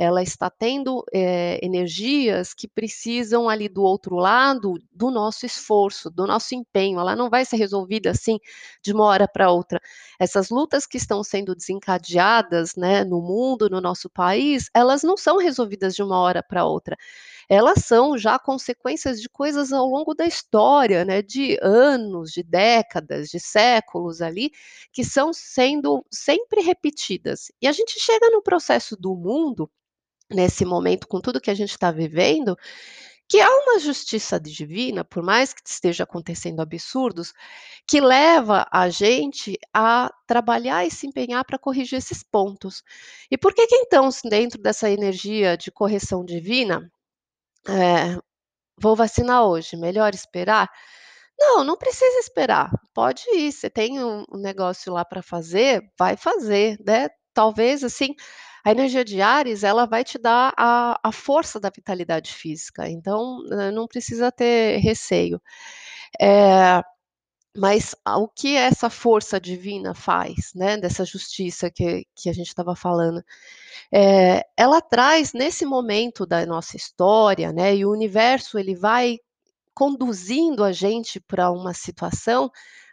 ela 0.00 0.22
está 0.22 0.48
tendo 0.48 1.04
é, 1.12 1.58
energias 1.62 2.54
que 2.54 2.66
precisam 2.66 3.50
ali 3.50 3.68
do 3.68 3.82
outro 3.82 4.16
lado 4.16 4.78
do 4.90 5.10
nosso 5.10 5.44
esforço, 5.44 6.08
do 6.10 6.26
nosso 6.26 6.54
empenho. 6.54 6.98
Ela 6.98 7.14
não 7.14 7.28
vai 7.28 7.44
ser 7.44 7.56
resolvida 7.56 8.10
assim 8.10 8.38
de 8.82 8.94
uma 8.94 9.04
hora 9.04 9.28
para 9.28 9.50
outra. 9.50 9.78
Essas 10.18 10.48
lutas 10.48 10.86
que 10.86 10.96
estão 10.96 11.22
sendo 11.22 11.54
desencadeadas, 11.54 12.76
né, 12.76 13.04
no 13.04 13.20
mundo, 13.20 13.68
no 13.68 13.78
nosso 13.78 14.08
país, 14.08 14.70
elas 14.74 15.02
não 15.02 15.18
são 15.18 15.36
resolvidas 15.36 15.94
de 15.94 16.02
uma 16.02 16.18
hora 16.18 16.42
para 16.42 16.64
outra 16.64 16.96
elas 17.50 17.84
são 17.84 18.16
já 18.16 18.38
consequências 18.38 19.20
de 19.20 19.28
coisas 19.28 19.72
ao 19.72 19.84
longo 19.84 20.14
da 20.14 20.24
história, 20.24 21.04
né, 21.04 21.20
de 21.20 21.58
anos, 21.60 22.30
de 22.30 22.44
décadas, 22.44 23.28
de 23.28 23.40
séculos 23.40 24.22
ali, 24.22 24.52
que 24.92 25.02
são 25.02 25.32
sendo 25.32 26.06
sempre 26.08 26.60
repetidas. 26.62 27.50
E 27.60 27.66
a 27.66 27.72
gente 27.72 27.98
chega 27.98 28.30
no 28.30 28.40
processo 28.40 28.96
do 28.96 29.16
mundo 29.16 29.68
nesse 30.30 30.64
momento, 30.64 31.08
com 31.08 31.20
tudo 31.20 31.40
que 31.40 31.50
a 31.50 31.54
gente 31.54 31.72
está 31.72 31.90
vivendo, 31.90 32.56
que 33.28 33.40
há 33.40 33.50
uma 33.50 33.80
justiça 33.80 34.38
divina, 34.38 35.04
por 35.04 35.20
mais 35.20 35.52
que 35.52 35.68
esteja 35.68 36.04
acontecendo 36.04 36.60
absurdos, 36.60 37.32
que 37.84 38.00
leva 38.00 38.64
a 38.70 38.88
gente 38.88 39.58
a 39.74 40.08
trabalhar 40.24 40.86
e 40.86 40.90
se 40.90 41.08
empenhar 41.08 41.44
para 41.44 41.58
corrigir 41.58 41.98
esses 41.98 42.22
pontos. 42.22 42.84
E 43.28 43.36
por 43.36 43.52
que, 43.52 43.66
que 43.66 43.74
então, 43.74 44.08
dentro 44.24 44.62
dessa 44.62 44.88
energia 44.88 45.56
de 45.56 45.72
correção 45.72 46.24
divina, 46.24 46.88
é, 47.68 48.18
vou 48.80 48.96
vacinar 48.96 49.44
hoje, 49.44 49.76
melhor 49.76 50.14
esperar? 50.14 50.70
Não, 51.38 51.64
não 51.64 51.76
precisa 51.76 52.18
esperar. 52.20 52.70
Pode 52.94 53.24
ir. 53.34 53.52
Você 53.52 53.70
tem 53.70 54.02
um, 54.04 54.24
negócio 54.34 54.92
lá 54.92 55.04
para 55.04 55.22
fazer, 55.22 55.82
vai 55.98 56.16
fazer, 56.16 56.78
né? 56.86 57.08
Talvez 57.34 57.84
assim 57.84 58.14
a 58.64 58.72
energia 58.72 59.04
de 59.04 59.22
Ares, 59.22 59.64
ela 59.64 59.86
vai 59.86 60.04
te 60.04 60.18
dar 60.18 60.52
a, 60.56 60.98
a 61.02 61.12
força 61.12 61.58
da 61.58 61.70
vitalidade 61.70 62.32
física, 62.34 62.88
então 62.88 63.40
eh, 63.50 63.70
não 63.70 63.86
precisa 63.86 64.30
ter 64.30 64.78
receio. 64.78 65.40
É, 66.20 66.82
mas 67.56 67.94
o 68.06 68.28
que 68.28 68.56
essa 68.56 68.88
força 68.88 69.40
divina 69.40 69.94
faz, 69.94 70.52
né, 70.54 70.76
dessa 70.76 71.04
justiça 71.04 71.70
que, 71.70 72.06
que 72.14 72.28
a 72.30 72.32
gente 72.32 72.48
estava 72.48 72.76
falando? 72.76 73.22
É, 73.92 74.44
ela 74.56 74.80
traz 74.80 75.32
nesse 75.32 75.64
momento 75.66 76.24
da 76.24 76.46
nossa 76.46 76.76
história, 76.76 77.52
né, 77.52 77.74
e 77.76 77.84
o 77.84 77.90
universo 77.90 78.58
ele 78.58 78.74
vai 78.76 79.18
conduzindo 79.74 80.62
a 80.62 80.72
gente 80.72 81.20
para 81.20 81.50
uma 81.50 81.74
situação 81.74 82.50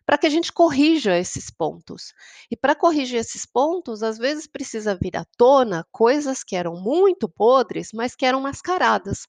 para 0.08 0.18
que 0.18 0.26
a 0.26 0.30
gente 0.30 0.54
corrija 0.54 1.18
esses 1.18 1.52
pontos. 1.52 2.14
E 2.50 2.56
para 2.56 2.74
corrigir 2.74 3.20
esses 3.20 3.46
pontos, 3.46 4.02
às 4.02 4.18
vezes 4.18 4.48
precisa 4.48 4.96
vir 4.96 5.18
à 5.18 5.26
tona 5.38 5.86
coisas 5.92 6.46
que 6.46 6.56
eram 6.56 6.80
muito 6.82 7.28
podres, 7.28 7.90
mas 7.94 8.16
que 8.16 8.26
eram 8.26 8.40
mascaradas. 8.40 9.28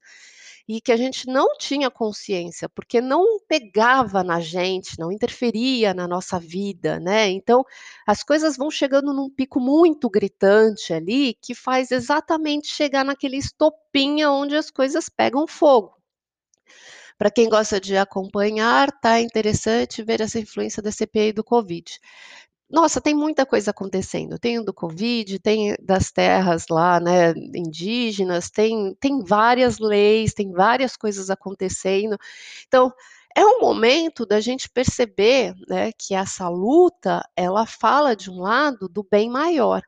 E 0.68 0.80
que 0.80 0.92
a 0.92 0.96
gente 0.96 1.26
não 1.26 1.56
tinha 1.56 1.90
consciência, 1.90 2.68
porque 2.68 3.00
não 3.00 3.40
pegava 3.48 4.22
na 4.22 4.38
gente, 4.38 4.98
não 4.98 5.10
interferia 5.10 5.94
na 5.94 6.06
nossa 6.06 6.38
vida, 6.38 7.00
né? 7.00 7.28
Então, 7.30 7.64
as 8.06 8.22
coisas 8.22 8.56
vão 8.56 8.70
chegando 8.70 9.14
num 9.14 9.30
pico 9.30 9.58
muito 9.60 10.10
gritante 10.10 10.92
ali, 10.92 11.34
que 11.40 11.54
faz 11.54 11.90
exatamente 11.90 12.68
chegar 12.68 13.04
naquele 13.04 13.38
estopinha 13.38 14.30
onde 14.30 14.56
as 14.56 14.70
coisas 14.70 15.08
pegam 15.08 15.46
fogo. 15.46 15.96
Para 17.18 17.30
quem 17.32 17.48
gosta 17.48 17.80
de 17.80 17.96
acompanhar, 17.96 18.92
tá 19.00 19.20
interessante 19.20 20.04
ver 20.04 20.20
essa 20.20 20.38
influência 20.38 20.80
da 20.80 20.92
CPI 20.92 21.32
do 21.32 21.42
Covid. 21.42 21.98
Nossa, 22.70 23.00
tem 23.00 23.14
muita 23.14 23.46
coisa 23.46 23.70
acontecendo. 23.70 24.38
Tem 24.38 24.58
o 24.58 24.64
do 24.64 24.74
Covid, 24.74 25.38
tem 25.38 25.74
das 25.80 26.10
terras 26.12 26.66
lá, 26.68 27.00
né, 27.00 27.30
indígenas, 27.54 28.50
tem, 28.50 28.94
tem 29.00 29.24
várias 29.24 29.78
leis, 29.78 30.34
tem 30.34 30.52
várias 30.52 30.94
coisas 30.94 31.30
acontecendo. 31.30 32.18
Então, 32.66 32.92
é 33.34 33.44
um 33.44 33.60
momento 33.60 34.26
da 34.26 34.38
gente 34.40 34.68
perceber 34.68 35.54
né, 35.68 35.92
que 35.92 36.14
essa 36.14 36.48
luta, 36.48 37.22
ela 37.36 37.64
fala 37.66 38.14
de 38.14 38.30
um 38.30 38.40
lado 38.40 38.86
do 38.88 39.02
bem 39.10 39.30
maior. 39.30 39.82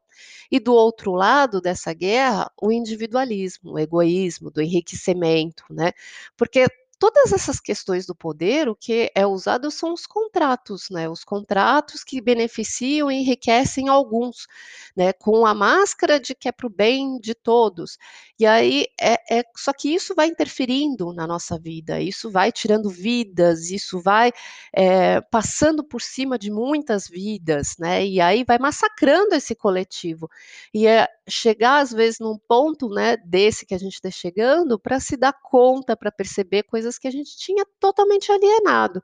E 0.50 0.58
do 0.60 0.75
outro 0.75 1.12
lado 1.12 1.60
dessa 1.60 1.92
guerra, 1.94 2.50
o 2.60 2.72
individualismo, 2.72 3.72
o 3.72 3.78
egoísmo, 3.78 4.50
do 4.50 4.60
enriquecimento, 4.62 5.64
né? 5.70 5.92
Porque 6.37 6.66
todas 7.00 7.33
essas 7.33 7.59
questões 7.59 8.04
do 8.04 8.14
poder, 8.14 8.69
o 8.69 8.76
que 8.76 9.11
é 9.14 9.26
usado 9.26 9.71
são 9.71 9.95
os 9.95 10.07
contratos, 10.07 10.90
né? 10.90 11.09
Os 11.09 11.25
contratos 11.25 12.04
que 12.04 12.21
beneficiam 12.21 13.11
e 13.11 13.16
enriquecem 13.16 13.88
alguns, 13.88 14.47
né? 14.95 15.11
Com 15.14 15.47
a 15.47 15.54
máscara 15.54 16.21
de 16.21 16.35
que 16.35 16.47
é 16.47 16.52
para 16.52 16.66
o 16.66 16.71
bem 16.71 17.19
de 17.19 17.35
todos. 17.35 17.97
E 18.38 18.45
aí 18.45 18.87
é, 19.00 19.38
é, 19.38 19.45
só 19.57 19.73
que 19.73 19.95
isso 19.95 20.14
vai 20.14 20.26
interferindo 20.26 21.11
na 21.14 21.26
nossa 21.26 21.59
vida, 21.59 22.00
isso 22.00 22.30
vai 22.30 22.52
tirando 22.52 22.90
vidas, 22.90 23.71
isso 23.71 23.99
vai 23.99 24.30
é, 24.71 25.23
passando 25.23 25.83
por 25.83 26.02
cima 26.02 26.38
de 26.38 26.50
muitas 26.50 27.09
vidas, 27.09 27.76
né? 27.78 28.04
E 28.07 28.21
aí 28.21 28.45
vai 28.45 28.59
massacrando 28.59 29.35
esse 29.35 29.54
coletivo. 29.54 30.28
E 30.75 30.87
é 30.87 31.09
chegar 31.26 31.78
às 31.80 31.92
vezes 31.92 32.19
num 32.21 32.37
ponto, 32.37 32.88
né, 32.90 33.16
desse 33.16 33.64
que 33.64 33.75
a 33.75 33.78
gente 33.78 33.95
está 33.95 34.11
chegando, 34.11 34.78
para 34.78 35.00
se 35.00 35.16
dar 35.16 35.33
conta, 35.33 35.97
para 35.97 36.12
perceber 36.12 36.64
coisas 36.64 36.89
coisas 36.90 36.99
que 36.99 37.09
a 37.09 37.11
gente 37.11 37.37
tinha 37.37 37.64
totalmente 37.78 38.30
alienado. 38.32 39.02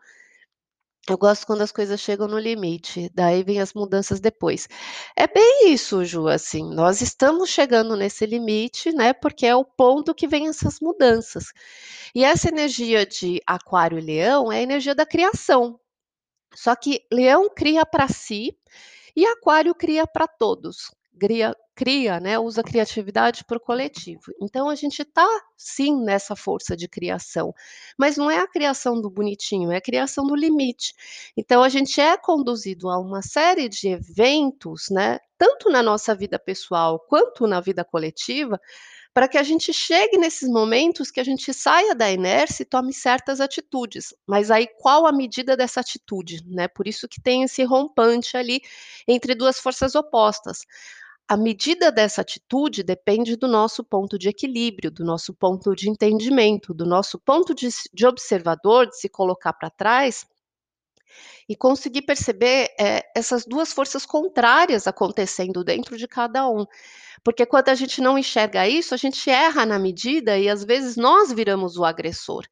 Eu 1.09 1.17
gosto 1.17 1.47
quando 1.47 1.63
as 1.63 1.71
coisas 1.73 2.01
chegam 2.01 2.27
no 2.29 2.39
limite, 2.39 3.11
daí 3.15 3.43
vem 3.45 3.61
as 3.61 3.73
mudanças 3.73 4.19
depois. 4.21 4.69
É 5.17 5.27
bem 5.29 5.73
isso, 5.73 6.05
Ju, 6.05 6.27
assim, 6.29 6.65
nós 6.75 7.01
estamos 7.01 7.49
chegando 7.51 7.97
nesse 7.97 8.27
limite, 8.27 8.93
né, 8.93 9.13
porque 9.13 9.47
é 9.47 9.55
o 9.55 9.65
ponto 9.65 10.15
que 10.15 10.27
vem 10.27 10.49
essas 10.49 10.81
mudanças. 10.81 11.53
E 12.15 12.25
essa 12.25 12.49
energia 12.49 13.07
de 13.07 13.41
aquário 13.47 13.99
e 13.99 14.03
leão 14.03 14.51
é 14.51 14.59
a 14.59 14.63
energia 14.63 14.95
da 14.95 15.07
criação, 15.07 15.79
Só 16.55 16.75
que 16.77 17.07
Leão 17.13 17.49
cria 17.55 17.87
para 17.87 18.09
si 18.09 18.57
e 19.17 19.27
Aquário 19.27 19.75
cria 19.75 20.07
para 20.07 20.27
todos. 20.27 20.91
Cria, 21.19 21.57
cria, 21.75 22.21
né, 22.21 22.39
usa 22.39 22.63
criatividade 22.63 23.43
para 23.45 23.57
o 23.57 23.61
coletivo. 23.61 24.33
Então 24.41 24.69
a 24.69 24.75
gente 24.75 25.01
está 25.01 25.27
sim 25.57 26.05
nessa 26.05 26.37
força 26.37 26.77
de 26.77 26.87
criação, 26.87 27.55
mas 27.99 28.19
não 28.19 28.31
é 28.31 28.39
a 28.39 28.47
criação 28.47 29.01
do 29.01 29.09
bonitinho, 29.09 29.73
é 29.73 29.77
a 29.77 29.81
criação 29.81 30.27
do 30.27 30.35
limite. 30.35 30.93
Então 31.35 31.63
a 31.63 31.71
gente 31.71 31.99
é 32.03 32.19
conduzido 32.19 32.91
a 32.91 32.99
uma 32.99 33.23
série 33.23 33.67
de 33.67 33.89
eventos, 33.89 34.89
né, 34.91 35.19
tanto 35.39 35.71
na 35.71 35.83
nossa 35.83 36.15
vida 36.15 36.39
pessoal 36.39 37.01
quanto 37.09 37.47
na 37.47 37.61
vida 37.61 37.83
coletiva, 37.83 38.61
para 39.15 39.27
que 39.29 39.39
a 39.39 39.43
gente 39.43 39.73
chegue 39.73 40.19
nesses 40.19 40.49
momentos 40.51 41.11
que 41.11 41.21
a 41.21 41.25
gente 41.25 41.55
saia 41.55 41.95
da 41.95 42.11
inércia 42.11 42.63
e 42.63 42.67
tome 42.67 42.93
certas 42.93 43.41
atitudes. 43.41 44.15
Mas 44.27 44.51
aí 44.51 44.67
qual 44.67 45.07
a 45.07 45.13
medida 45.13 45.57
dessa 45.57 45.81
atitude, 45.81 46.43
né? 46.47 46.69
Por 46.69 46.87
isso 46.87 47.09
que 47.09 47.23
tem 47.23 47.43
esse 47.43 47.65
rompante 47.65 48.37
ali 48.37 48.61
entre 49.09 49.35
duas 49.35 49.59
forças 49.59 49.95
opostas. 49.95 50.67
A 51.29 51.37
medida 51.37 51.91
dessa 51.91 52.21
atitude 52.21 52.85
depende 52.85 53.35
do 53.35 53.49
nosso 53.49 53.83
ponto 53.83 54.17
de 54.17 54.29
equilíbrio, 54.29 54.93
do 54.93 55.05
nosso 55.05 55.35
ponto 55.35 55.75
de 55.75 55.91
entendimento, 55.91 56.73
do 56.73 56.87
nosso 56.87 57.19
ponto 57.19 57.53
de, 57.53 57.69
de 57.93 58.07
observador, 58.07 58.87
de 58.87 58.97
se 58.97 59.09
colocar 59.09 59.53
para 59.53 59.69
trás 59.69 60.25
e 61.49 61.57
conseguir 61.57 62.03
perceber 62.03 62.69
é, 62.79 63.03
essas 63.15 63.45
duas 63.45 63.73
forças 63.73 64.07
contrárias 64.07 64.87
acontecendo 64.87 65.65
dentro 65.65 65.97
de 65.97 66.07
cada 66.07 66.49
um. 66.49 66.65
Porque 67.25 67.45
quando 67.45 67.71
a 67.71 67.75
gente 67.75 68.01
não 68.01 68.17
enxerga 68.17 68.69
isso, 68.69 68.95
a 68.95 68.97
gente 68.97 69.29
erra 69.29 69.67
na 69.67 69.81
medida 69.81 70.39
e 70.39 70.49
às 70.49 70.63
vezes 70.63 70.97
nós 70.97 71.33
viramos 71.33 71.77
o 71.77 71.85
agressor. 71.85 72.47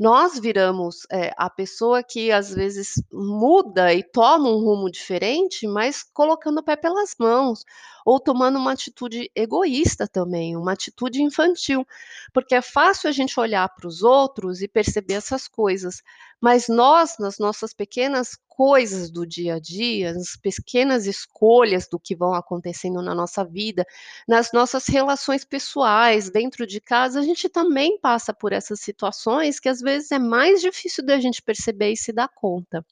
Nós 0.00 0.38
viramos 0.38 1.06
é, 1.12 1.30
a 1.36 1.50
pessoa 1.50 2.02
que 2.02 2.32
às 2.32 2.54
vezes 2.54 2.94
muda 3.12 3.92
e 3.92 4.02
toma 4.02 4.48
um 4.48 4.64
rumo 4.64 4.90
diferente, 4.90 5.66
mas 5.66 6.02
colocando 6.02 6.60
o 6.60 6.62
pé 6.62 6.74
pelas 6.74 7.14
mãos, 7.20 7.66
ou 8.02 8.18
tomando 8.18 8.58
uma 8.58 8.72
atitude 8.72 9.30
egoísta 9.34 10.08
também, 10.08 10.56
uma 10.56 10.72
atitude 10.72 11.22
infantil, 11.22 11.86
porque 12.32 12.54
é 12.54 12.62
fácil 12.62 13.10
a 13.10 13.12
gente 13.12 13.38
olhar 13.38 13.68
para 13.68 13.86
os 13.86 14.02
outros 14.02 14.62
e 14.62 14.68
perceber 14.68 15.14
essas 15.14 15.46
coisas, 15.46 16.02
mas 16.40 16.68
nós, 16.68 17.16
nas 17.18 17.38
nossas 17.38 17.74
pequenas 17.74 18.30
coisas 18.48 19.10
do 19.10 19.26
dia 19.26 19.54
a 19.54 19.60
dia, 19.60 20.12
nas 20.12 20.36
pequenas 20.36 21.06
escolhas 21.06 21.88
do 21.88 21.98
que 21.98 22.16
vão 22.16 22.34
acontecendo 22.34 23.02
na 23.02 23.14
nossa 23.14 23.44
vida, 23.44 23.86
nas 24.26 24.52
nossas 24.52 24.86
relações 24.86 25.44
pessoais, 25.44 26.30
dentro 26.30 26.66
de 26.66 26.80
casa, 26.80 27.20
a 27.20 27.22
gente 27.22 27.48
também 27.48 27.98
passa 28.00 28.32
por 28.32 28.52
essas 28.52 28.80
situações 28.80 29.60
que 29.60 29.68
às 29.68 29.80
vezes 29.80 30.10
é 30.12 30.18
mais 30.18 30.60
difícil 30.60 31.04
da 31.04 31.18
gente 31.20 31.42
perceber 31.42 31.92
e 31.92 31.96
se 31.96 32.12
dar 32.12 32.28
conta. 32.28 32.84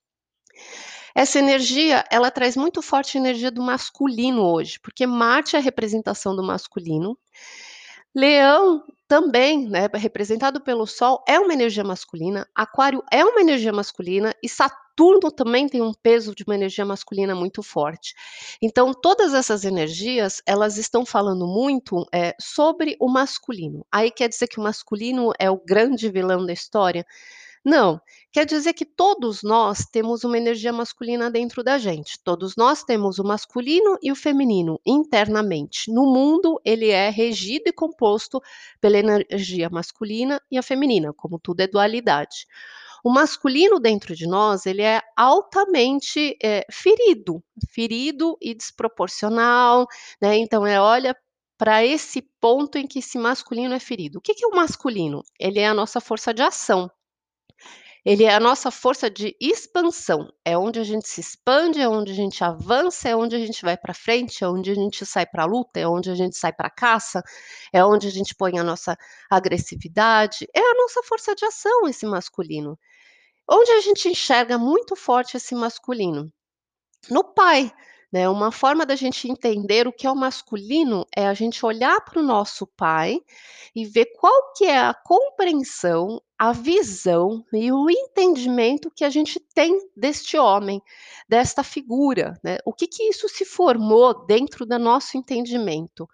Essa 1.14 1.38
energia, 1.38 2.05
ela 2.11 2.31
traz 2.31 2.57
muito 2.57 2.81
forte 2.81 3.17
a 3.17 3.21
energia 3.21 3.50
do 3.50 3.62
masculino 3.62 4.43
hoje, 4.43 4.78
porque 4.81 5.07
Marte 5.07 5.57
é 5.57 5.59
a 5.59 5.62
representação 5.62 6.37
do 6.37 6.43
masculino. 6.43 7.19
Leão 8.15 8.85
também, 9.07 9.69
né, 9.69 9.88
representado 9.95 10.61
pelo 10.61 10.87
Sol, 10.87 11.23
é 11.27 11.38
uma 11.41 11.53
energia 11.53 11.83
masculina, 11.83 12.47
Aquário 12.55 13.03
é 13.11 13.25
uma 13.25 13.41
energia 13.41 13.73
masculina 13.73 14.35
e 14.43 14.49
Saturno 14.49 15.31
também 15.31 15.67
tem 15.67 15.81
um 15.81 15.95
peso 15.95 16.35
de 16.35 16.45
uma 16.47 16.55
energia 16.55 16.85
masculina 16.85 17.35
muito 17.35 17.62
forte. 17.62 18.15
Então, 18.61 18.93
todas 18.93 19.33
essas 19.33 19.65
energias, 19.65 20.43
elas 20.47 20.77
estão 20.77 21.07
falando 21.07 21.47
muito 21.47 22.07
é, 22.12 22.35
sobre 22.38 22.97
o 23.00 23.09
masculino. 23.09 23.87
Aí 23.91 24.11
quer 24.11 24.29
dizer 24.29 24.49
que 24.49 24.61
o 24.61 24.62
masculino 24.62 25.33
é 25.38 25.50
o 25.50 25.57
grande 25.65 26.11
vilão 26.11 26.45
da 26.45 26.53
história? 26.53 27.07
Não, 27.68 28.00
quer 28.32 28.46
dizer 28.46 28.72
que 28.72 28.87
todos 28.87 29.42
nós 29.42 29.84
temos 29.92 30.25
uma 30.25 30.38
energia 30.38 30.72
masculina 30.72 31.30
dentro 31.30 31.62
da 31.62 31.76
gente. 31.76 32.18
Todos 32.25 32.56
nós 32.56 32.82
temos 32.82 33.18
o 33.18 33.22
masculino 33.22 33.98
e 34.02 34.11
o 34.11 34.16
feminino 34.16 34.81
internamente. 34.87 35.92
No 35.92 36.11
mundo, 36.11 36.59
ele 36.64 36.88
é 36.88 37.11
regido 37.11 37.64
e 37.66 37.72
composto 37.72 38.40
pela 38.81 38.96
energia 38.96 39.68
masculina 39.68 40.40
e 40.50 40.57
a 40.57 40.62
feminina, 40.62 41.12
como 41.12 41.38
tudo 41.38 41.61
é 41.61 41.66
dualidade. 41.66 42.46
O 43.04 43.12
masculino 43.12 43.78
dentro 43.78 44.16
de 44.16 44.26
nós, 44.26 44.64
ele 44.64 44.81
é 44.81 45.02
altamente 45.14 46.38
é, 46.42 46.64
ferido, 46.72 47.44
ferido 47.68 48.38
e 48.40 48.54
desproporcional, 48.54 49.87
né? 50.22 50.38
Então, 50.38 50.66
é 50.66 50.81
olha 50.81 51.14
para 51.59 51.85
esse 51.85 52.22
ponto 52.40 52.78
em 52.78 52.87
que 52.87 53.00
esse 53.00 53.18
masculino 53.18 53.74
é 53.74 53.78
ferido. 53.78 54.20
O 54.20 54.22
que, 54.22 54.33
que 54.33 54.42
é 54.42 54.48
o 54.48 54.57
masculino? 54.57 55.22
Ele 55.38 55.59
é 55.59 55.66
a 55.68 55.74
nossa 55.74 56.00
força 56.00 56.33
de 56.33 56.40
ação. 56.40 56.90
Ele 58.09 58.25
é 58.25 58.35
a 58.35 58.40
nossa 58.40 58.71
força 58.71 59.11
de 59.11 59.37
expansão, 59.38 60.33
é 60.42 60.57
onde 60.57 60.81
a 60.81 60.83
gente 60.83 61.07
se 61.07 61.21
expande, 61.21 61.79
é 61.79 61.87
onde 61.87 62.11
a 62.11 62.14
gente 62.14 62.42
avança, 62.42 63.07
é 63.07 63.14
onde 63.14 63.37
a 63.37 63.38
gente 63.38 63.61
vai 63.61 63.77
para 63.77 63.92
frente, 63.92 64.42
é 64.42 64.49
onde 64.49 64.71
a 64.71 64.75
gente 64.75 65.05
sai 65.05 65.27
para 65.27 65.42
a 65.42 65.47
luta, 65.47 65.79
é 65.79 65.87
onde 65.87 66.11
a 66.11 66.14
gente 66.14 66.35
sai 66.35 66.51
para 66.51 66.68
a 66.68 66.75
caça, 66.75 67.23
é 67.71 67.85
onde 67.85 68.09
a 68.09 68.11
gente 68.11 68.35
põe 68.35 68.59
a 68.59 68.64
nossa 68.64 68.97
agressividade, 69.31 70.49
é 70.57 70.59
a 70.59 70.75
nossa 70.75 71.03
força 71.03 71.35
de 71.35 71.44
ação 71.44 71.87
esse 71.87 72.07
masculino. 72.07 72.79
Onde 73.47 73.73
a 73.73 73.81
gente 73.83 74.09
enxerga 74.09 74.57
muito 74.57 74.97
forte 74.97 75.37
esse 75.37 75.55
masculino? 75.55 76.33
No 77.11 77.23
pai, 77.23 77.71
né, 78.11 78.27
uma 78.27 78.51
forma 78.51 78.87
da 78.87 78.97
gente 78.97 79.31
entender 79.31 79.87
o 79.87 79.92
que 79.92 80.07
é 80.07 80.11
o 80.11 80.16
masculino 80.16 81.05
é 81.14 81.27
a 81.27 81.35
gente 81.35 81.64
olhar 81.66 82.01
para 82.01 82.21
o 82.21 82.25
nosso 82.25 82.66
pai 82.66 83.21
e 83.77 83.85
ver 83.85 84.07
qual 84.18 84.55
que 84.55 84.64
é 84.64 84.79
a 84.79 84.94
compreensão, 84.94 86.23
a 86.38 86.53
visão 86.53 87.44
e 87.53 87.72
o 87.72 87.90
entendimento 87.90 88.90
que 88.94 89.05
a 89.05 89.11
gente 89.11 89.40
tem 89.40 89.77
deste 89.96 90.38
homem, 90.38 90.81
desta 91.29 91.64
figura, 91.64 92.38
né? 92.44 92.59
O 92.64 92.72
que 92.72 92.87
que 92.87 93.03
isso 93.05 93.29
se 93.29 93.44
formou 93.44 94.24
dentro 94.24 94.64
do 94.64 94.79
nosso 94.79 95.16
entendimento? 95.16 96.09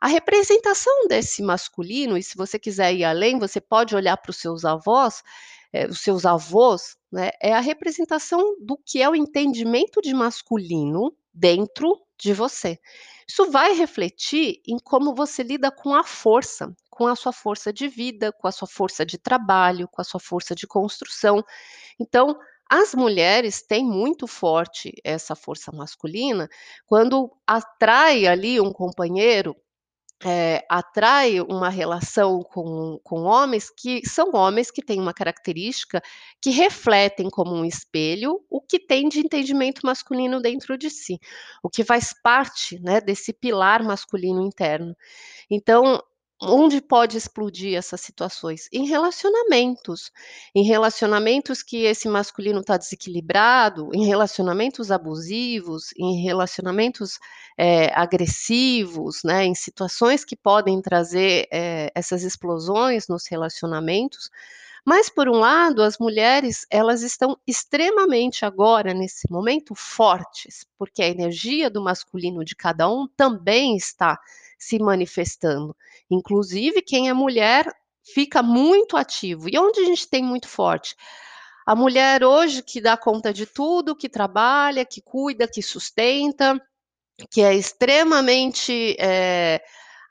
A 0.00 0.08
representação 0.08 1.06
desse 1.06 1.42
masculino, 1.42 2.18
e 2.18 2.22
se 2.24 2.36
você 2.36 2.58
quiser 2.58 2.92
ir 2.92 3.04
além, 3.04 3.38
você 3.38 3.60
pode 3.60 3.94
olhar 3.94 4.16
para 4.16 4.30
os 4.30 4.38
seus 4.38 4.64
avós, 4.64 5.22
é, 5.72 5.86
os 5.86 6.00
seus 6.00 6.26
avós, 6.26 6.96
né, 7.10 7.30
é 7.40 7.54
a 7.54 7.60
representação 7.60 8.56
do 8.60 8.76
que 8.84 9.00
é 9.00 9.08
o 9.08 9.14
entendimento 9.14 10.02
de 10.02 10.12
masculino 10.12 11.14
dentro 11.32 11.96
de 12.22 12.32
você. 12.32 12.78
Isso 13.28 13.50
vai 13.50 13.74
refletir 13.74 14.60
em 14.66 14.78
como 14.78 15.14
você 15.14 15.42
lida 15.42 15.70
com 15.70 15.94
a 15.94 16.04
força, 16.04 16.74
com 16.90 17.06
a 17.06 17.16
sua 17.16 17.32
força 17.32 17.72
de 17.72 17.88
vida, 17.88 18.32
com 18.32 18.48
a 18.48 18.52
sua 18.52 18.68
força 18.68 19.04
de 19.06 19.18
trabalho, 19.18 19.88
com 19.88 20.00
a 20.00 20.04
sua 20.04 20.20
força 20.20 20.54
de 20.54 20.66
construção. 20.66 21.42
Então, 22.00 22.38
as 22.70 22.94
mulheres 22.94 23.62
têm 23.62 23.84
muito 23.84 24.26
forte 24.26 24.92
essa 25.04 25.34
força 25.36 25.70
masculina 25.72 26.48
quando 26.86 27.30
atrai 27.46 28.26
ali 28.26 28.60
um 28.60 28.72
companheiro 28.72 29.54
é, 30.24 30.64
atrai 30.68 31.40
uma 31.40 31.68
relação 31.68 32.42
com, 32.42 32.98
com 33.02 33.22
homens 33.22 33.70
que 33.70 34.06
são 34.06 34.32
homens 34.34 34.70
que 34.70 34.82
têm 34.82 35.00
uma 35.00 35.12
característica 35.12 36.02
que 36.40 36.50
refletem 36.50 37.28
como 37.28 37.54
um 37.54 37.64
espelho 37.64 38.40
o 38.48 38.60
que 38.60 38.78
tem 38.78 39.08
de 39.08 39.20
entendimento 39.20 39.80
masculino 39.84 40.40
dentro 40.40 40.78
de 40.78 40.90
si, 40.90 41.18
o 41.62 41.68
que 41.68 41.84
faz 41.84 42.14
parte 42.22 42.80
né, 42.80 43.00
desse 43.00 43.32
pilar 43.32 43.82
masculino 43.82 44.42
interno. 44.42 44.96
Então, 45.50 46.02
Onde 46.44 46.80
pode 46.80 47.16
explodir 47.16 47.76
essas 47.78 48.00
situações? 48.00 48.68
Em 48.72 48.84
relacionamentos. 48.84 50.10
Em 50.52 50.64
relacionamentos 50.64 51.62
que 51.62 51.84
esse 51.84 52.08
masculino 52.08 52.58
está 52.60 52.76
desequilibrado, 52.76 53.90
em 53.94 54.04
relacionamentos 54.04 54.90
abusivos, 54.90 55.92
em 55.96 56.20
relacionamentos 56.24 57.20
é, 57.56 57.92
agressivos, 57.94 59.22
né, 59.22 59.44
em 59.44 59.54
situações 59.54 60.24
que 60.24 60.34
podem 60.34 60.82
trazer 60.82 61.46
é, 61.52 61.92
essas 61.94 62.24
explosões 62.24 63.06
nos 63.06 63.28
relacionamentos. 63.28 64.28
Mas, 64.84 65.08
por 65.08 65.28
um 65.28 65.38
lado, 65.38 65.82
as 65.82 65.96
mulheres, 65.98 66.66
elas 66.68 67.02
estão 67.02 67.38
extremamente 67.46 68.44
agora, 68.44 68.92
nesse 68.92 69.30
momento, 69.30 69.74
fortes, 69.76 70.66
porque 70.76 71.02
a 71.02 71.08
energia 71.08 71.70
do 71.70 71.82
masculino 71.82 72.44
de 72.44 72.56
cada 72.56 72.90
um 72.90 73.06
também 73.16 73.76
está 73.76 74.18
se 74.58 74.78
manifestando. 74.80 75.76
Inclusive, 76.10 76.82
quem 76.82 77.08
é 77.08 77.12
mulher 77.12 77.72
fica 78.02 78.42
muito 78.42 78.96
ativo. 78.96 79.48
E 79.48 79.56
onde 79.56 79.80
a 79.80 79.84
gente 79.84 80.08
tem 80.08 80.22
muito 80.22 80.48
forte? 80.48 80.96
A 81.64 81.76
mulher 81.76 82.24
hoje 82.24 82.60
que 82.62 82.80
dá 82.80 82.96
conta 82.96 83.32
de 83.32 83.46
tudo, 83.46 83.94
que 83.94 84.08
trabalha, 84.08 84.84
que 84.84 85.00
cuida, 85.00 85.46
que 85.46 85.62
sustenta, 85.62 86.60
que 87.30 87.40
é 87.40 87.54
extremamente 87.54 88.96
é, 88.98 89.62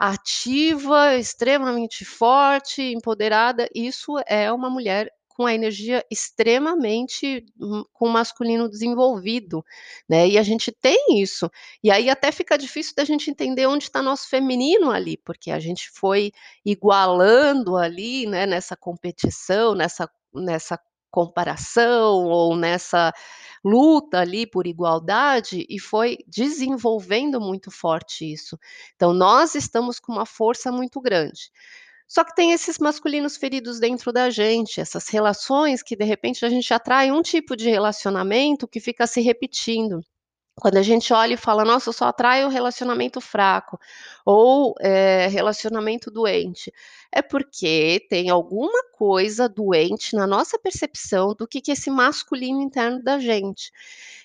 ativa, 0.01 1.15
extremamente 1.15 2.03
forte, 2.03 2.81
empoderada, 2.81 3.69
isso 3.75 4.13
é 4.25 4.51
uma 4.51 4.67
mulher 4.67 5.11
com 5.29 5.45
a 5.45 5.53
energia 5.53 6.03
extremamente 6.11 7.45
hum, 7.59 7.83
com 7.93 8.07
o 8.07 8.11
masculino 8.11 8.67
desenvolvido, 8.67 9.63
né? 10.09 10.27
E 10.27 10.37
a 10.39 10.43
gente 10.43 10.71
tem 10.71 11.21
isso. 11.21 11.49
E 11.83 11.91
aí 11.91 12.09
até 12.09 12.31
fica 12.31 12.57
difícil 12.57 12.93
da 12.97 13.05
gente 13.05 13.29
entender 13.29 13.67
onde 13.67 13.83
está 13.85 14.01
nosso 14.01 14.27
feminino 14.27 14.89
ali, 14.91 15.17
porque 15.17 15.51
a 15.51 15.59
gente 15.59 15.87
foi 15.91 16.31
igualando 16.65 17.77
ali, 17.77 18.25
né, 18.25 18.45
nessa 18.47 18.75
competição, 18.75 19.75
nessa 19.75 20.09
nessa 20.33 20.79
comparação 21.11 22.25
ou 22.25 22.55
nessa 22.55 23.13
luta 23.63 24.19
ali 24.19 24.47
por 24.47 24.65
igualdade 24.65 25.65
e 25.69 25.79
foi 25.79 26.17
desenvolvendo 26.27 27.39
muito 27.39 27.69
forte 27.69 28.31
isso. 28.31 28.57
Então 28.95 29.13
nós 29.13 29.53
estamos 29.55 29.99
com 29.99 30.13
uma 30.13 30.25
força 30.25 30.71
muito 30.71 30.99
grande. 30.99 31.51
Só 32.07 32.25
que 32.25 32.35
tem 32.35 32.51
esses 32.51 32.77
masculinos 32.77 33.37
feridos 33.37 33.79
dentro 33.79 34.11
da 34.11 34.29
gente, 34.29 34.81
essas 34.81 35.07
relações 35.07 35.81
que 35.81 35.95
de 35.95 36.03
repente 36.03 36.45
a 36.45 36.49
gente 36.49 36.73
atrai 36.73 37.11
um 37.11 37.21
tipo 37.21 37.55
de 37.55 37.69
relacionamento 37.69 38.67
que 38.67 38.81
fica 38.81 39.07
se 39.07 39.21
repetindo. 39.21 40.01
Quando 40.59 40.77
a 40.77 40.81
gente 40.81 41.13
olha 41.13 41.33
e 41.33 41.37
fala: 41.37 41.63
"Nossa, 41.63 41.89
eu 41.89 41.93
só 41.93 42.05
atraio 42.05 42.49
relacionamento 42.49 43.21
fraco", 43.21 43.79
ou, 44.25 44.75
eh, 44.81 45.27
relacionamento 45.27 46.11
doente, 46.11 46.71
é 47.11 47.21
porque 47.21 48.05
tem 48.09 48.29
alguma 48.29 48.83
coisa 48.93 49.47
doente 49.49 50.13
na 50.15 50.27
nossa 50.27 50.59
percepção 50.59 51.33
do 51.33 51.47
que 51.47 51.61
que 51.61 51.71
é 51.71 51.73
esse 51.73 51.89
masculino 51.89 52.61
interno 52.61 53.01
da 53.01 53.17
gente. 53.17 53.71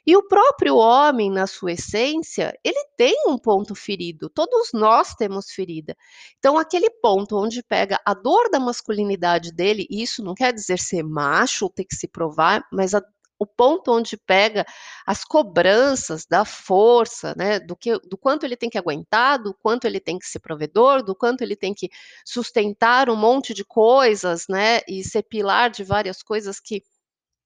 E 0.06 0.16
o 0.16 0.22
próprio 0.28 0.76
homem, 0.76 1.30
na 1.30 1.46
sua 1.46 1.72
essência, 1.72 2.56
ele 2.64 2.84
tem 2.96 3.14
um 3.28 3.38
ponto 3.38 3.74
ferido, 3.74 4.28
todos 4.28 4.70
nós 4.74 5.14
temos 5.14 5.50
ferida. 5.50 5.96
Então 6.38 6.58
aquele 6.58 6.90
ponto 6.90 7.36
onde 7.36 7.62
pega 7.62 8.00
a 8.04 8.14
dor 8.14 8.50
da 8.50 8.58
masculinidade 8.60 9.52
dele, 9.52 9.86
isso 9.90 10.22
não 10.24 10.34
quer 10.34 10.52
dizer 10.52 10.78
ser 10.78 11.02
macho, 11.02 11.68
ter 11.70 11.84
que 11.84 11.94
se 11.96 12.08
provar, 12.08 12.64
mas 12.72 12.94
a 12.94 13.02
o 13.38 13.46
ponto 13.46 13.92
onde 13.92 14.16
pega 14.16 14.64
as 15.06 15.24
cobranças 15.24 16.26
da 16.26 16.44
força, 16.44 17.34
né, 17.36 17.60
do 17.60 17.76
que 17.76 17.98
do 18.00 18.16
quanto 18.16 18.44
ele 18.44 18.56
tem 18.56 18.70
que 18.70 18.78
aguentar, 18.78 19.42
do 19.42 19.54
quanto 19.54 19.86
ele 19.86 20.00
tem 20.00 20.18
que 20.18 20.26
ser 20.26 20.40
provedor, 20.40 21.02
do 21.02 21.14
quanto 21.14 21.42
ele 21.42 21.56
tem 21.56 21.74
que 21.74 21.90
sustentar 22.24 23.10
um 23.10 23.16
monte 23.16 23.52
de 23.54 23.64
coisas, 23.64 24.46
né, 24.48 24.80
e 24.88 25.04
ser 25.04 25.22
pilar 25.22 25.70
de 25.70 25.84
várias 25.84 26.22
coisas 26.22 26.60
que 26.60 26.82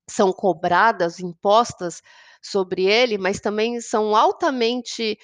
são 0.08 0.32
cobradas, 0.32 1.20
impostas 1.20 2.02
sobre 2.42 2.84
ele, 2.86 3.18
mas 3.18 3.40
também 3.40 3.80
são 3.80 4.16
altamente 4.16 5.18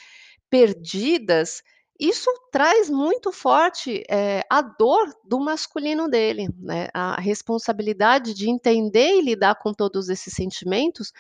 perdidas, 0.51 1.63
isso 2.01 2.31
traz 2.53 2.91
muito 2.91 3.33
forte, 3.33 4.03
eh, 4.09 4.43
a 4.51 4.63
dor 4.63 5.15
do 5.25 5.41
masculino 5.41 6.09
dele, 6.09 6.49
né, 6.59 6.89
a 6.95 7.21
responsabilidade 7.21 8.35
de 8.35 8.51
entender 8.51 9.17
e 9.19 9.23
lidar 9.23 9.57
com 9.57 9.73
todos 9.73 10.09
esses 10.09 10.35
sentimentos, 10.35 11.13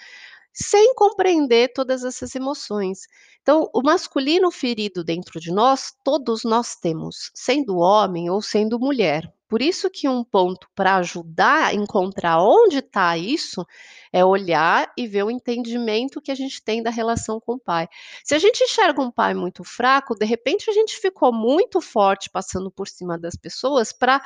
sem 0.52 0.94
compreender 0.94 1.72
todas 1.74 2.04
essas 2.04 2.34
emoções. 2.34 3.06
Então, 3.42 3.70
o 3.74 3.82
masculino 3.82 4.50
ferido 4.50 5.04
dentro 5.04 5.38
de 5.40 5.52
nós, 5.52 5.94
todos 6.04 6.44
nós 6.44 6.76
temos, 6.76 7.30
sendo 7.34 7.76
homem 7.78 8.30
ou 8.30 8.40
sendo 8.42 8.78
mulher. 8.78 9.32
Por 9.48 9.62
isso 9.62 9.88
que 9.90 10.08
um 10.08 10.24
ponto 10.24 10.68
para 10.74 10.96
ajudar 10.96 11.66
a 11.66 11.74
encontrar 11.74 12.42
onde 12.42 12.78
está 12.78 13.16
isso, 13.16 13.64
é 14.12 14.24
olhar 14.24 14.92
e 14.96 15.06
ver 15.06 15.24
o 15.24 15.30
entendimento 15.30 16.20
que 16.20 16.32
a 16.32 16.34
gente 16.34 16.62
tem 16.62 16.82
da 16.82 16.90
relação 16.90 17.40
com 17.40 17.54
o 17.54 17.58
pai. 17.58 17.88
Se 18.24 18.34
a 18.34 18.38
gente 18.38 18.62
enxerga 18.64 19.00
um 19.00 19.10
pai 19.10 19.34
muito 19.34 19.62
fraco, 19.62 20.14
de 20.14 20.26
repente 20.26 20.68
a 20.68 20.72
gente 20.72 20.96
ficou 20.96 21.32
muito 21.32 21.80
forte 21.80 22.28
passando 22.30 22.70
por 22.70 22.88
cima 22.88 23.18
das 23.18 23.36
pessoas 23.36 23.92
para 23.92 24.20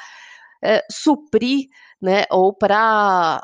eh, 0.63 0.85
suprir, 0.91 1.69
né, 2.01 2.25
ou 2.31 2.53
para 2.53 3.41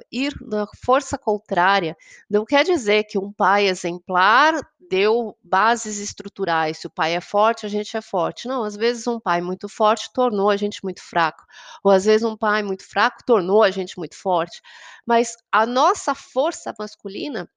uh, 0.00 0.04
ir 0.10 0.34
na 0.40 0.66
força 0.84 1.16
contrária. 1.16 1.96
Não 2.28 2.44
quer 2.44 2.64
dizer 2.64 3.04
que 3.04 3.16
um 3.18 3.32
pai 3.32 3.68
exemplar 3.68 4.54
deu 4.90 5.36
bases 5.42 5.98
estruturais. 5.98 6.78
Se 6.78 6.86
o 6.86 6.90
pai 6.90 7.14
é 7.14 7.20
forte, 7.20 7.66
a 7.66 7.68
gente 7.68 7.96
é 7.96 8.00
forte. 8.00 8.48
Não, 8.48 8.64
às 8.64 8.76
vezes 8.76 9.06
um 9.06 9.20
pai 9.20 9.40
muito 9.40 9.68
forte 9.68 10.10
tornou 10.12 10.50
a 10.50 10.56
gente 10.56 10.80
muito 10.84 11.02
fraco, 11.02 11.44
ou 11.84 11.90
às 11.92 12.04
vezes 12.04 12.24
um 12.24 12.36
pai 12.36 12.62
muito 12.62 12.88
fraco 12.88 13.18
tornou 13.26 13.62
a 13.62 13.70
gente 13.70 13.98
muito 13.98 14.16
forte. 14.16 14.60
Mas 15.06 15.36
a 15.52 15.66
nossa 15.66 16.14
força 16.14 16.74
masculina 16.78 17.48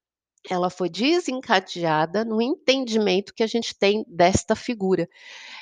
ela 0.50 0.70
foi 0.70 0.90
desencadeada 0.90 2.26
no 2.26 2.42
entendimento 2.42 3.34
que 3.34 3.44
a 3.44 3.48
gente 3.48 3.76
tem 3.76 4.04
desta 4.08 4.56
figura. 4.56 5.08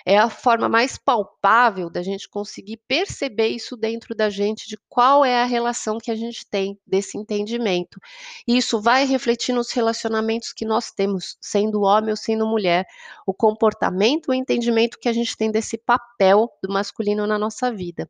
É 0.06 0.18
a 0.18 0.30
forma 0.30 0.70
mais 0.70 0.98
palpável 0.98 1.90
da 1.90 2.02
gente 2.02 2.30
conseguir 2.30 2.78
perceber 2.88 3.48
isso 3.50 3.76
dentro 3.76 4.16
da 4.16 4.30
gente, 4.30 4.68
de 4.68 4.78
qual 4.88 5.26
é 5.26 5.42
a 5.42 5.46
relação 5.46 5.98
que 5.98 6.10
a 6.10 6.16
gente 6.16 6.46
tem 6.50 6.80
desse 6.88 7.18
entendimento. 7.18 8.00
E 8.48 8.58
isso 8.58 8.82
vai 8.82 9.06
refletir 9.06 9.54
nos 9.54 9.72
relacionamentos 9.72 10.54
que 10.54 10.66
nós 10.66 10.92
temos, 10.92 11.38
sendo 11.42 11.82
homem 11.82 12.12
ou 12.12 12.18
sendo 12.18 12.48
mulher, 12.48 12.86
o 13.26 13.34
comportamento, 13.34 14.30
o 14.30 14.34
entendimento 14.34 14.98
que 15.00 15.10
a 15.10 15.14
gente 15.14 15.36
tem 15.36 15.52
desse 15.52 15.78
papel 15.78 16.50
do 16.64 16.72
masculino 16.72 17.28
na 17.28 17.38
nossa 17.38 17.72
vida. 17.72 18.10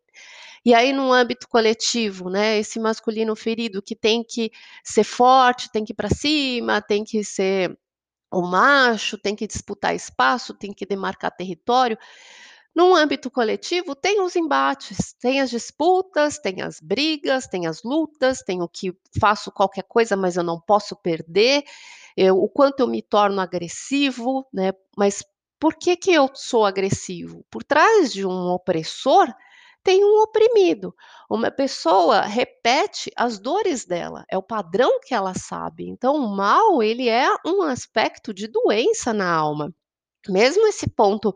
E 0.66 0.74
aí, 0.74 0.92
num 0.94 1.12
âmbito 1.14 1.48
coletivo, 1.48 2.30
né, 2.30 2.58
esse 2.60 2.80
masculino 2.80 3.36
ferido 3.36 3.82
que 3.82 3.96
tem 3.96 4.24
que 4.24 4.52
ser 4.84 5.04
forte, 5.04 5.72
tem 5.72 5.86
que 5.86 5.94
ir 5.94 5.96
para 5.96 6.10
cima, 6.10 6.82
tem 6.82 7.04
que 7.04 7.24
ser 7.24 7.78
o 8.32 8.42
macho, 8.42 9.18
tem 9.18 9.36
que 9.36 9.48
disputar 9.48 9.96
espaço, 9.96 10.54
tem 10.54 10.74
que 10.74 10.86
demarcar 10.86 11.36
território. 11.36 11.98
Num 12.76 12.96
âmbito 12.96 13.32
coletivo, 13.32 13.96
tem 13.96 14.22
os 14.22 14.36
embates, 14.36 15.14
tem 15.20 15.42
as 15.42 15.50
disputas, 15.50 16.38
tem 16.38 16.62
as 16.62 16.80
brigas, 16.80 17.48
tem 17.48 17.68
as 17.68 17.84
lutas, 17.84 18.42
tem 18.44 18.62
o 18.62 18.70
que 18.70 18.94
faço 19.20 19.52
qualquer 19.52 19.84
coisa, 19.84 20.16
mas 20.16 20.38
eu 20.38 20.44
não 20.44 20.62
posso 20.62 20.96
perder, 20.96 21.64
eu, 22.16 22.38
o 22.38 22.48
quanto 22.48 22.82
eu 22.82 22.88
me 22.88 23.02
torno 23.02 23.42
agressivo, 23.42 24.48
né? 24.54 24.72
Mas 24.96 25.24
por 25.60 25.76
que, 25.76 25.98
que 25.98 26.12
eu 26.14 26.30
sou 26.34 26.66
agressivo? 26.66 27.44
Por 27.50 27.64
trás 27.64 28.14
de 28.14 28.26
um 28.26 28.50
opressor 28.52 29.28
tem 29.84 30.04
um 30.04 30.22
oprimido. 30.22 30.96
Uma 31.30 31.52
pessoa 31.52 32.22
repete 32.22 33.12
as 33.16 33.40
dores 33.40 33.86
dela, 33.86 34.26
é 34.30 34.38
o 34.38 34.44
padrão 34.44 35.00
que 35.02 35.14
ela 35.14 35.34
sabe. 35.34 35.88
Então, 35.88 36.16
o 36.16 36.36
mal, 36.36 36.82
ele 36.84 37.10
é 37.10 37.28
um 37.46 37.62
aspecto 37.64 38.34
de 38.34 38.48
doença 38.48 39.14
na 39.14 39.32
alma. 39.32 39.74
Mesmo 40.28 40.68
esse 40.68 40.90
ponto 40.90 41.34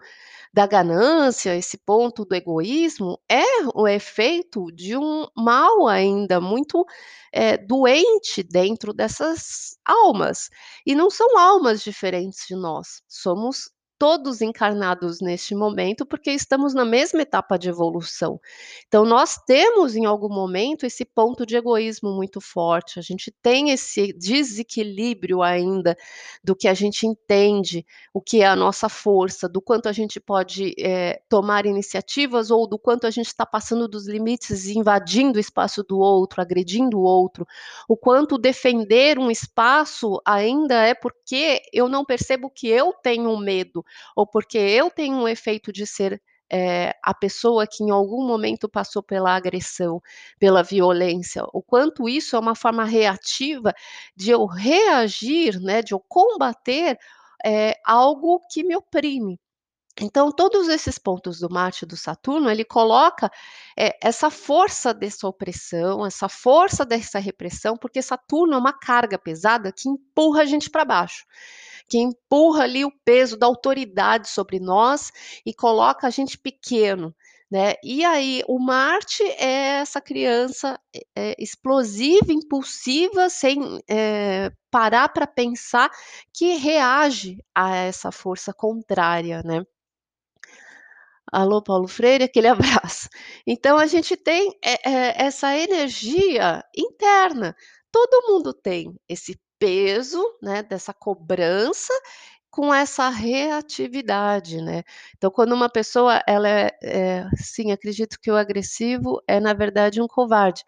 da 0.54 0.68
ganância, 0.68 1.56
esse 1.56 1.78
ponto 1.78 2.26
do 2.26 2.36
egoísmo, 2.36 3.20
é 3.30 3.44
o 3.74 3.88
efeito 3.88 4.72
de 4.72 4.96
um 4.96 5.26
mal 5.36 5.88
ainda 5.88 6.40
muito 6.40 6.86
é, 7.32 7.58
doente 7.58 8.44
dentro 8.44 8.94
dessas 8.94 9.78
almas. 9.84 10.50
E 10.86 10.94
não 10.94 11.10
são 11.10 11.38
almas 11.40 11.82
diferentes 11.82 12.46
de 12.48 12.56
nós, 12.56 13.02
somos 13.08 13.72
todos 14.04 14.42
encarnados 14.42 15.22
neste 15.22 15.56
momento, 15.56 16.06
porque 16.06 16.30
estamos 16.30 16.74
na 16.74 16.84
mesma 16.84 17.22
etapa 17.22 17.58
de 17.58 17.70
evolução. 17.70 18.38
Então, 18.86 19.06
nós 19.06 19.38
temos 19.48 19.96
em 19.96 20.04
algum 20.04 20.28
momento 20.28 20.86
esse 20.86 21.06
ponto 21.06 21.46
de 21.46 21.56
egoísmo 21.56 22.12
muito 22.14 22.42
forte, 22.42 23.00
a 23.00 23.02
gente 23.02 23.34
tem 23.42 23.70
esse 23.70 24.12
desequilíbrio 24.12 25.42
ainda 25.42 25.96
do 26.44 26.54
que 26.54 26.68
a 26.68 26.74
gente 26.74 27.08
entende, 27.08 27.86
o 28.14 28.20
que 28.20 28.42
é 28.42 28.46
a 28.46 28.58
nossa 28.58 28.90
força, 28.90 29.48
do 29.48 29.62
quanto 29.62 29.88
a 29.88 29.94
gente 29.94 30.20
pode 30.20 30.76
é, 30.78 31.22
tomar 31.30 31.66
iniciativas 31.66 32.52
ou 32.52 32.68
do 32.68 32.78
quanto 32.78 33.08
a 33.08 33.10
gente 33.10 33.28
está 33.28 33.46
passando 33.46 33.88
dos 33.88 34.06
limites 34.06 34.66
e 34.66 34.78
invadindo 34.78 35.38
o 35.38 35.40
espaço 35.40 35.82
do 35.82 35.98
outro, 35.98 36.42
agredindo 36.42 37.00
o 37.00 37.04
outro, 37.04 37.48
o 37.88 37.96
quanto 37.96 38.38
defender 38.38 39.18
um 39.18 39.32
espaço 39.32 40.22
ainda 40.26 40.84
é 40.84 40.94
porque 40.94 41.62
eu 41.72 41.88
não 41.88 42.04
percebo 42.04 42.50
que 42.50 42.68
eu 42.68 42.92
tenho 43.02 43.38
medo 43.38 43.86
ou 44.16 44.26
porque 44.28 44.58
eu 44.58 44.90
tenho 44.90 45.16
um 45.18 45.28
efeito 45.28 45.72
de 45.72 45.86
ser 45.86 46.22
é, 46.52 46.94
a 47.04 47.14
pessoa 47.14 47.66
que 47.66 47.84
em 47.84 47.90
algum 47.90 48.26
momento 48.28 48.70
passou 48.70 49.02
pela 49.02 49.36
agressão, 49.36 50.00
pela 50.40 50.62
violência, 50.62 51.44
o 51.52 51.64
quanto 51.64 52.08
isso 52.08 52.36
é 52.36 52.40
uma 52.40 52.56
forma 52.56 52.86
reativa 52.86 53.74
de 54.16 54.30
eu 54.30 54.46
reagir, 54.46 55.60
né, 55.60 55.82
de 55.82 55.94
eu 55.94 56.00
combater 56.00 56.98
é, 57.44 57.76
algo 57.84 58.40
que 58.52 58.64
me 58.64 58.76
oprime. 58.76 59.40
Então, 60.02 60.32
todos 60.32 60.70
esses 60.70 60.98
pontos 60.98 61.40
do 61.40 61.50
Marte 61.52 61.86
e 61.86 61.88
do 61.88 61.96
Saturno, 61.96 62.50
ele 62.50 62.66
coloca 62.66 63.32
é, 63.78 63.96
essa 64.02 64.30
força 64.32 64.92
dessa 64.92 65.28
opressão, 65.28 66.06
essa 66.06 66.28
força 66.28 66.84
dessa 66.84 67.20
repressão, 67.20 67.78
porque 67.78 68.02
Saturno 68.02 68.56
é 68.56 68.58
uma 68.58 68.74
carga 68.74 69.20
pesada 69.20 69.72
que 69.72 69.88
empurra 69.88 70.42
a 70.42 70.46
gente 70.46 70.70
para 70.70 70.84
baixo 70.84 71.26
que 71.94 72.00
empurra 72.00 72.64
ali 72.64 72.84
o 72.84 72.92
peso 73.06 73.38
da 73.38 73.46
autoridade 73.46 74.28
sobre 74.28 74.60
nós 74.60 75.12
e 75.46 75.54
coloca 75.54 76.08
a 76.08 76.10
gente 76.10 76.40
pequeno. 76.40 77.16
Né? 77.52 77.76
E 77.84 78.04
aí, 78.04 78.42
o 78.48 78.58
Marte 78.58 79.22
é 79.22 79.80
essa 79.82 80.02
criança 80.02 80.80
é, 81.16 81.36
explosiva, 81.38 82.34
impulsiva, 82.34 83.30
sem 83.30 83.80
é, 83.88 84.50
parar 84.72 85.10
para 85.10 85.28
pensar, 85.28 85.92
que 86.34 86.56
reage 86.56 87.38
a 87.54 87.76
essa 87.76 88.12
força 88.12 88.52
contrária, 88.52 89.44
né? 89.44 89.64
Alô, 91.32 91.62
Paulo 91.62 91.88
Freire, 91.88 92.24
aquele 92.24 92.48
abraço. 92.90 93.08
Então, 93.46 93.78
a 93.78 93.86
gente 93.86 94.18
tem 94.18 94.50
é, 94.66 94.90
é, 94.90 95.26
essa 95.26 95.56
energia 95.56 96.64
interna. 96.76 97.56
Todo 97.92 98.28
mundo 98.28 98.52
tem 98.52 98.96
esse 99.08 99.40
peso, 99.64 100.22
né, 100.42 100.62
dessa 100.64 100.94
cobrança 100.94 101.94
com 102.52 102.74
essa 102.74 103.10
reatividade, 103.10 104.62
né. 104.62 104.84
Então 105.18 105.32
quando 105.32 105.54
uma 105.54 105.70
pessoa 105.70 106.22
ela 106.28 106.48
é 106.50 106.70
é 106.84 107.26
sim, 107.38 107.72
acredito 107.72 108.20
que 108.22 108.30
o 108.32 108.36
agressivo 108.38 109.22
é 109.28 109.40
na 109.40 109.54
verdade 109.54 110.02
um 110.02 110.08
covarde. 110.08 110.64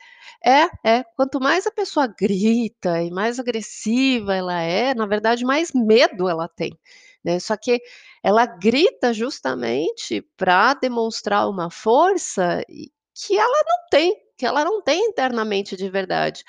É, 0.45 0.63
é, 0.99 1.03
quanto 1.15 1.39
mais 1.41 1.67
a 1.67 1.71
pessoa 1.71 2.07
grita 2.07 3.01
e 3.03 3.11
mais 3.11 3.39
agressiva 3.39 4.35
ela 4.35 4.61
é, 4.61 4.93
na 4.95 5.05
verdade 5.07 5.45
mais 5.45 5.71
medo 5.73 6.29
ela 6.29 6.47
tem, 6.47 6.71
né, 7.23 7.39
só 7.39 7.55
que 7.57 7.81
ela 8.23 8.45
grita 8.45 9.13
justamente 9.13 10.21
para 10.37 10.73
demonstrar 10.75 11.49
uma 11.49 11.69
força 11.71 12.63
que 13.15 13.37
ela 13.37 13.63
não 13.67 13.89
tem, 13.91 14.15
que 14.37 14.45
ela 14.45 14.63
não 14.65 14.81
tem 14.81 14.99
internamente 15.05 15.75
de 15.77 15.89
verdade. 15.89 16.43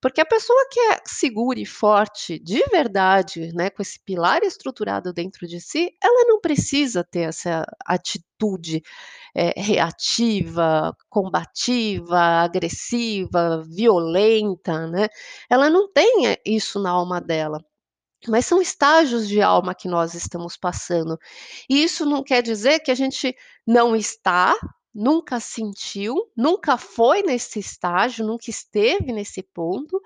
Porque 0.00 0.20
a 0.20 0.26
pessoa 0.26 0.58
que 0.70 0.80
é 0.80 1.00
segura 1.06 1.60
e 1.60 1.66
forte 1.66 2.38
de 2.38 2.62
verdade, 2.70 3.52
né, 3.54 3.68
com 3.70 3.82
esse 3.82 4.00
pilar 4.00 4.42
estruturado 4.42 5.12
dentro 5.12 5.46
de 5.46 5.60
si, 5.60 5.94
ela 6.02 6.24
não 6.26 6.40
precisa 6.40 7.04
ter 7.04 7.20
essa 7.28 7.64
atitude, 7.86 8.82
eh, 9.34 9.54
reativa, 9.60 10.96
combativa, 11.10 12.18
agressiva, 12.18 13.62
violenta, 13.68 14.86
né. 14.88 15.08
Ela 15.50 15.70
não 15.70 15.92
tem, 15.92 16.28
eh, 16.28 16.38
isso 16.46 16.80
na 16.80 16.90
alma 16.90 17.20
dela. 17.20 17.64
Mas 18.28 18.46
são 18.46 18.60
estágios 18.62 19.28
de 19.28 19.40
alma 19.42 19.74
que 19.74 19.88
nós 19.88 20.14
estamos 20.14 20.56
passando. 20.56 21.18
E 21.70 21.82
isso 21.84 22.06
não 22.06 22.22
quer 22.24 22.42
dizer 22.42 22.80
que 22.80 22.90
a 22.90 22.94
gente 22.94 23.34
não 23.66 23.96
está, 23.96 24.54
nunca 24.94 25.40
sentiu, 25.40 26.14
nunca 26.36 26.76
foi 26.76 27.22
nesse 27.22 27.58
estágio, 27.58 28.26
nunca 28.26 28.50
esteve 28.50 29.12
nesse 29.12 29.42
ponto, 29.42 30.00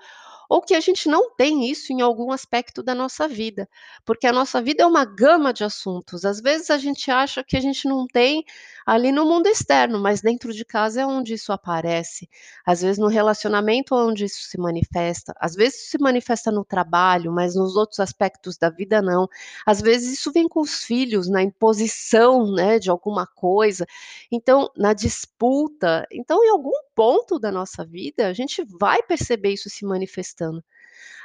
ou 0.49 0.61
que 0.61 0.73
a 0.75 0.79
gente 0.79 1.07
não 1.07 1.33
tem 1.35 1.69
isso 1.69 1.91
em 1.91 2.01
algum 2.01 2.31
aspecto 2.31 2.83
da 2.83 2.95
nossa 2.95 3.27
vida, 3.27 3.67
porque 4.05 4.27
a 4.27 4.33
nossa 4.33 4.61
vida 4.61 4.83
é 4.83 4.85
uma 4.85 5.05
gama 5.05 5.53
de 5.53 5.63
assuntos. 5.63 6.25
Às 6.25 6.41
vezes 6.41 6.69
a 6.69 6.77
gente 6.77 7.09
acha 7.11 7.43
que 7.43 7.57
a 7.57 7.61
gente 7.61 7.87
não 7.87 8.05
tem 8.07 8.43
ali 8.85 9.11
no 9.11 9.25
mundo 9.25 9.47
externo, 9.47 9.99
mas 9.99 10.21
dentro 10.21 10.53
de 10.53 10.63
casa 10.63 11.01
é 11.01 11.05
onde 11.05 11.33
isso 11.33 11.51
aparece. 11.51 12.29
Às 12.65 12.81
vezes 12.81 12.97
no 12.99 13.07
relacionamento 13.07 13.95
é 13.95 14.03
onde 14.03 14.25
isso 14.25 14.41
se 14.43 14.57
manifesta, 14.59 15.33
às 15.39 15.55
vezes 15.55 15.89
se 15.89 15.97
manifesta 15.99 16.51
no 16.51 16.63
trabalho, 16.63 17.31
mas 17.31 17.55
nos 17.55 17.75
outros 17.75 17.99
aspectos 17.99 18.57
da 18.57 18.69
vida 18.69 19.01
não. 19.01 19.27
Às 19.65 19.81
vezes 19.81 20.13
isso 20.13 20.31
vem 20.31 20.47
com 20.47 20.61
os 20.61 20.83
filhos, 20.83 21.27
na 21.29 21.41
imposição, 21.41 22.51
né, 22.51 22.77
de 22.79 22.89
alguma 22.89 23.25
coisa. 23.25 23.85
Então, 24.31 24.69
na 24.77 24.93
disputa, 24.93 26.05
então 26.11 26.43
em 26.43 26.49
algum 26.49 26.71
ponto 26.93 27.39
da 27.39 27.51
nossa 27.51 27.83
vida 27.85 28.27
a 28.27 28.33
gente 28.33 28.63
vai 28.79 29.01
perceber 29.03 29.53
isso 29.53 29.69
se 29.69 29.85
manifestando. 29.85 30.34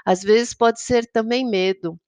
Às 0.06 0.22
vezes 0.22 0.54
pode 0.54 0.80
ser 0.82 1.06
também 1.12 1.46
medo. 1.48 1.98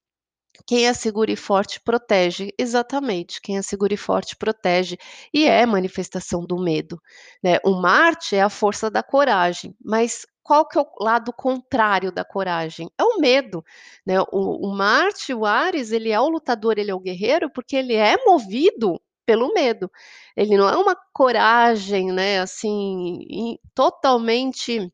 Quem 0.67 0.87
é 0.87 0.93
seguro 0.93 1.31
e 1.31 1.35
forte 1.35 1.79
protege, 1.81 2.51
exatamente, 2.59 3.41
quem 3.41 3.57
é 3.57 3.61
seguro 3.63 3.93
e 3.93 3.97
forte 3.97 4.35
protege, 4.37 4.97
e 5.33 5.45
é 5.45 5.65
manifestação 5.65 6.45
do 6.45 6.57
medo, 6.61 6.99
né. 7.43 7.59
O 7.65 7.71
Marte 7.81 8.35
é 8.35 8.41
a 8.43 8.49
força 8.49 8.89
da 8.91 9.03
coragem, 9.03 9.75
mas 9.83 10.25
qual 10.43 10.67
que 10.67 10.77
é 10.77 10.81
o 10.81 10.87
lado 11.03 11.33
contrário 11.33 12.11
da 12.11 12.23
coragem? 12.25 12.89
É 12.99 13.03
o 13.03 13.19
medo, 13.19 13.63
né. 14.05 14.21
O 14.31 14.67
o 14.69 14.75
Marte, 14.75 15.33
o 15.33 15.45
Áries, 15.45 15.91
ele 15.91 16.11
é 16.11 16.19
o 16.19 16.29
lutador, 16.29 16.77
ele 16.77 16.91
é 16.91 16.95
o 16.95 16.99
guerreiro, 16.99 17.49
porque 17.51 17.75
ele 17.77 17.95
é 17.95 18.17
movido 18.25 19.01
pelo 19.25 19.53
medo. 19.53 19.89
Ele 20.37 20.57
não 20.57 20.69
é 20.69 20.77
uma 20.77 20.95
coragem, 21.13 22.11
né, 22.11 22.39
assim, 22.41 23.57
totalmente 23.75 24.91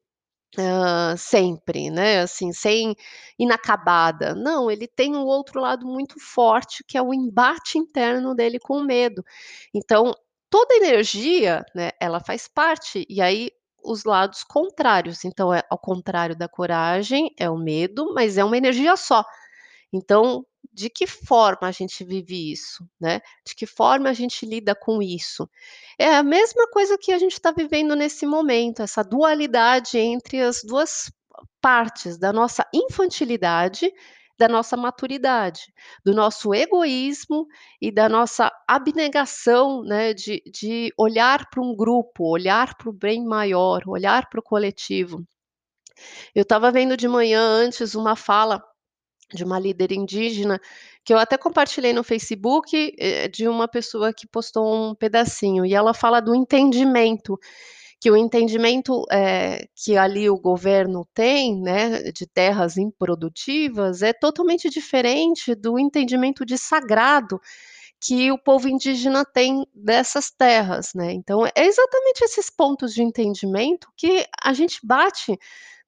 sempre, 1.17 1.89
né, 1.91 2.21
assim, 2.21 2.51
sem 2.51 2.95
inacabada. 3.38 4.35
Não, 4.35 4.69
ele 4.71 4.88
tem 4.88 5.15
um 5.15 5.23
outro 5.25 5.59
lado 5.62 5.85
muito 5.85 6.15
forte, 6.19 6.83
que 6.88 6.97
é 6.97 7.01
o 7.01 7.13
embate 7.13 7.77
interno 7.77 8.35
dele 8.35 8.59
com 8.59 8.77
o 8.77 8.83
medo. 8.85 9.23
Então, 9.73 10.13
toda 10.49 10.75
energia, 10.75 11.63
né, 11.75 11.91
ela 11.99 12.19
faz 12.19 12.47
parte, 12.47 13.05
e 13.09 13.21
aí 13.21 13.51
os 13.83 14.03
lados 14.03 14.43
contrários. 14.43 15.23
Então, 15.25 15.53
é 15.53 15.63
ao 15.69 15.77
contrário 15.77 16.35
da 16.35 16.47
coragem, 16.49 17.31
é 17.38 17.49
o 17.49 17.57
medo, 17.57 18.13
mas 18.13 18.38
é 18.38 18.43
uma 18.43 18.57
energia 18.57 18.95
só. 18.97 19.23
Então, 19.93 20.45
de 20.79 20.89
que 20.89 21.05
forma 21.05 21.67
a 21.67 21.71
gente 21.71 22.03
vive 22.05 22.51
isso, 22.51 22.87
né? 22.99 23.19
De 23.45 23.53
que 23.55 23.65
forma 23.65 24.09
a 24.09 24.13
gente 24.13 24.45
lida 24.45 24.73
com 24.75 25.01
isso? 25.01 25.49
É 25.99 26.15
a 26.15 26.23
mesma 26.23 26.67
coisa 26.71 26.97
que 26.97 27.11
a 27.11 27.19
gente 27.19 27.33
está 27.33 27.51
vivendo 27.51 27.95
nesse 27.95 28.25
momento, 28.25 28.81
essa 28.81 29.03
dualidade 29.03 29.97
entre 29.97 30.41
as 30.41 30.63
2 30.63 31.11
partes 31.61 32.17
da 32.17 32.31
nossa 32.33 32.65
infantilidade, 32.73 33.91
da 34.37 34.47
nossa 34.47 34.77
maturidade, 34.77 35.73
do 36.05 36.13
nosso 36.13 36.53
egoísmo 36.53 37.45
e 37.81 37.91
da 37.91 38.07
nossa 38.07 38.49
abnegação, 38.67 39.83
né, 39.83 40.13
de 40.13 40.41
de 40.49 40.93
olhar 40.97 41.49
para 41.49 41.61
um 41.61 41.75
grupo, 41.75 42.23
olhar 42.31 42.75
para 42.77 42.89
o 42.89 42.93
bem 42.93 43.25
maior, 43.25 43.81
olhar 43.87 44.29
para 44.29 44.39
o 44.39 44.43
coletivo. 44.43 45.25
Eu 46.35 46.43
estava 46.43 46.71
vendo 46.71 46.95
de 46.97 47.07
manhã 47.07 47.41
antes 47.41 47.95
uma 47.95 48.15
fala 48.15 48.63
de 49.33 49.43
uma 49.43 49.59
líder 49.59 49.91
indígena, 49.91 50.59
que 51.03 51.13
eu 51.13 51.17
até 51.17 51.37
compartilhei 51.37 51.93
no 51.93 52.03
Facebook, 52.03 52.93
eh, 52.99 53.27
de 53.27 53.47
uma 53.47 53.67
pessoa 53.67 54.13
que 54.13 54.27
postou 54.27 54.91
um 54.91 54.95
pedacinho, 54.95 55.65
e 55.65 55.73
ela 55.73 55.93
fala 55.93 56.19
do 56.19 56.35
entendimento, 56.35 57.37
que 58.01 58.09
o 58.09 58.17
entendimento, 58.17 59.05
eh, 59.11 59.67
que 59.75 59.97
ali 59.97 60.29
o 60.29 60.39
governo 60.39 61.07
tem, 61.13 61.61
né, 61.61 62.11
de 62.11 62.25
terras 62.25 62.77
improdutivas, 62.77 64.01
é 64.01 64.13
totalmente 64.13 64.69
diferente 64.69 65.53
do 65.55 65.77
entendimento 65.77 66.45
de 66.45 66.57
sagrado 66.57 67.39
que 68.01 68.31
o 68.31 68.38
povo 68.38 68.67
indígena 68.69 69.25
tem 69.25 69.65
dessas 69.73 70.31
terras, 70.31 70.91
né. 70.95 71.12
Então 71.13 71.45
é 71.45 71.51
exatamente 71.57 72.23
esses 72.23 72.49
pontos 72.49 72.93
de 72.93 73.03
entendimento 73.03 73.89
que 73.97 74.25
a 74.43 74.53
gente 74.53 74.79
bate, 74.83 75.38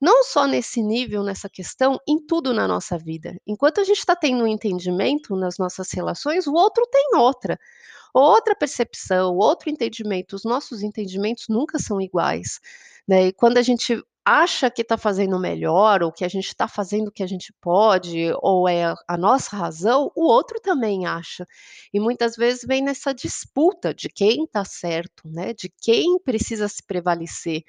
não 0.00 0.24
só 0.24 0.46
nesse 0.46 0.82
nível, 0.82 1.22
nessa 1.22 1.48
questão, 1.48 1.98
em 2.08 2.18
tudo 2.26 2.52
na 2.52 2.68
nossa 2.68 2.98
vida. 2.98 3.34
Enquanto 3.46 3.80
a 3.80 3.84
gente 3.84 3.98
está 3.98 4.14
tendo 4.16 4.44
um 4.44 4.46
entendimento 4.46 5.34
nas 5.36 5.58
nossas 5.58 5.90
relações, 5.92 6.46
o 6.46 6.52
outro 6.54 6.86
tem 6.90 7.16
outra. 7.16 7.58
Outra 8.14 8.54
percepção, 8.54 9.36
outro 9.36 9.70
entendimento. 9.70 10.36
Os 10.36 10.44
nossos 10.44 10.82
entendimentos 10.82 11.46
nunca 11.48 11.78
são 11.78 12.00
iguais, 12.00 12.60
né. 13.08 13.28
E 13.28 13.32
quando 13.32 13.58
a 13.58 13.62
gente 13.62 14.02
acha 14.24 14.70
que 14.70 14.82
está 14.82 14.96
fazendo 14.98 15.38
melhor, 15.38 16.02
ou 16.02 16.12
que 16.12 16.24
a 16.24 16.28
gente 16.28 16.46
está 16.48 16.68
fazendo 16.68 17.08
o 17.08 17.12
que 17.12 17.22
a 17.22 17.26
gente 17.26 17.52
pode, 17.60 18.32
ou 18.42 18.68
é 18.68 18.94
a 19.08 19.16
nossa 19.18 19.56
razão, 19.56 20.10
o 20.16 20.24
outro 20.26 20.60
também 20.60 21.06
acha. 21.06 21.46
E 21.92 21.98
muitas 22.00 22.36
vezes 22.36 22.64
vem 22.66 22.82
nessa 22.82 23.12
disputa 23.12 23.92
de 23.94 24.08
quem 24.08 24.44
está 24.44 24.64
certo, 24.64 25.22
né, 25.28 25.52
de 25.54 25.68
quem 25.82 26.18
precisa 26.20 26.68
se 26.68 26.82
prevalecer. 26.86 27.62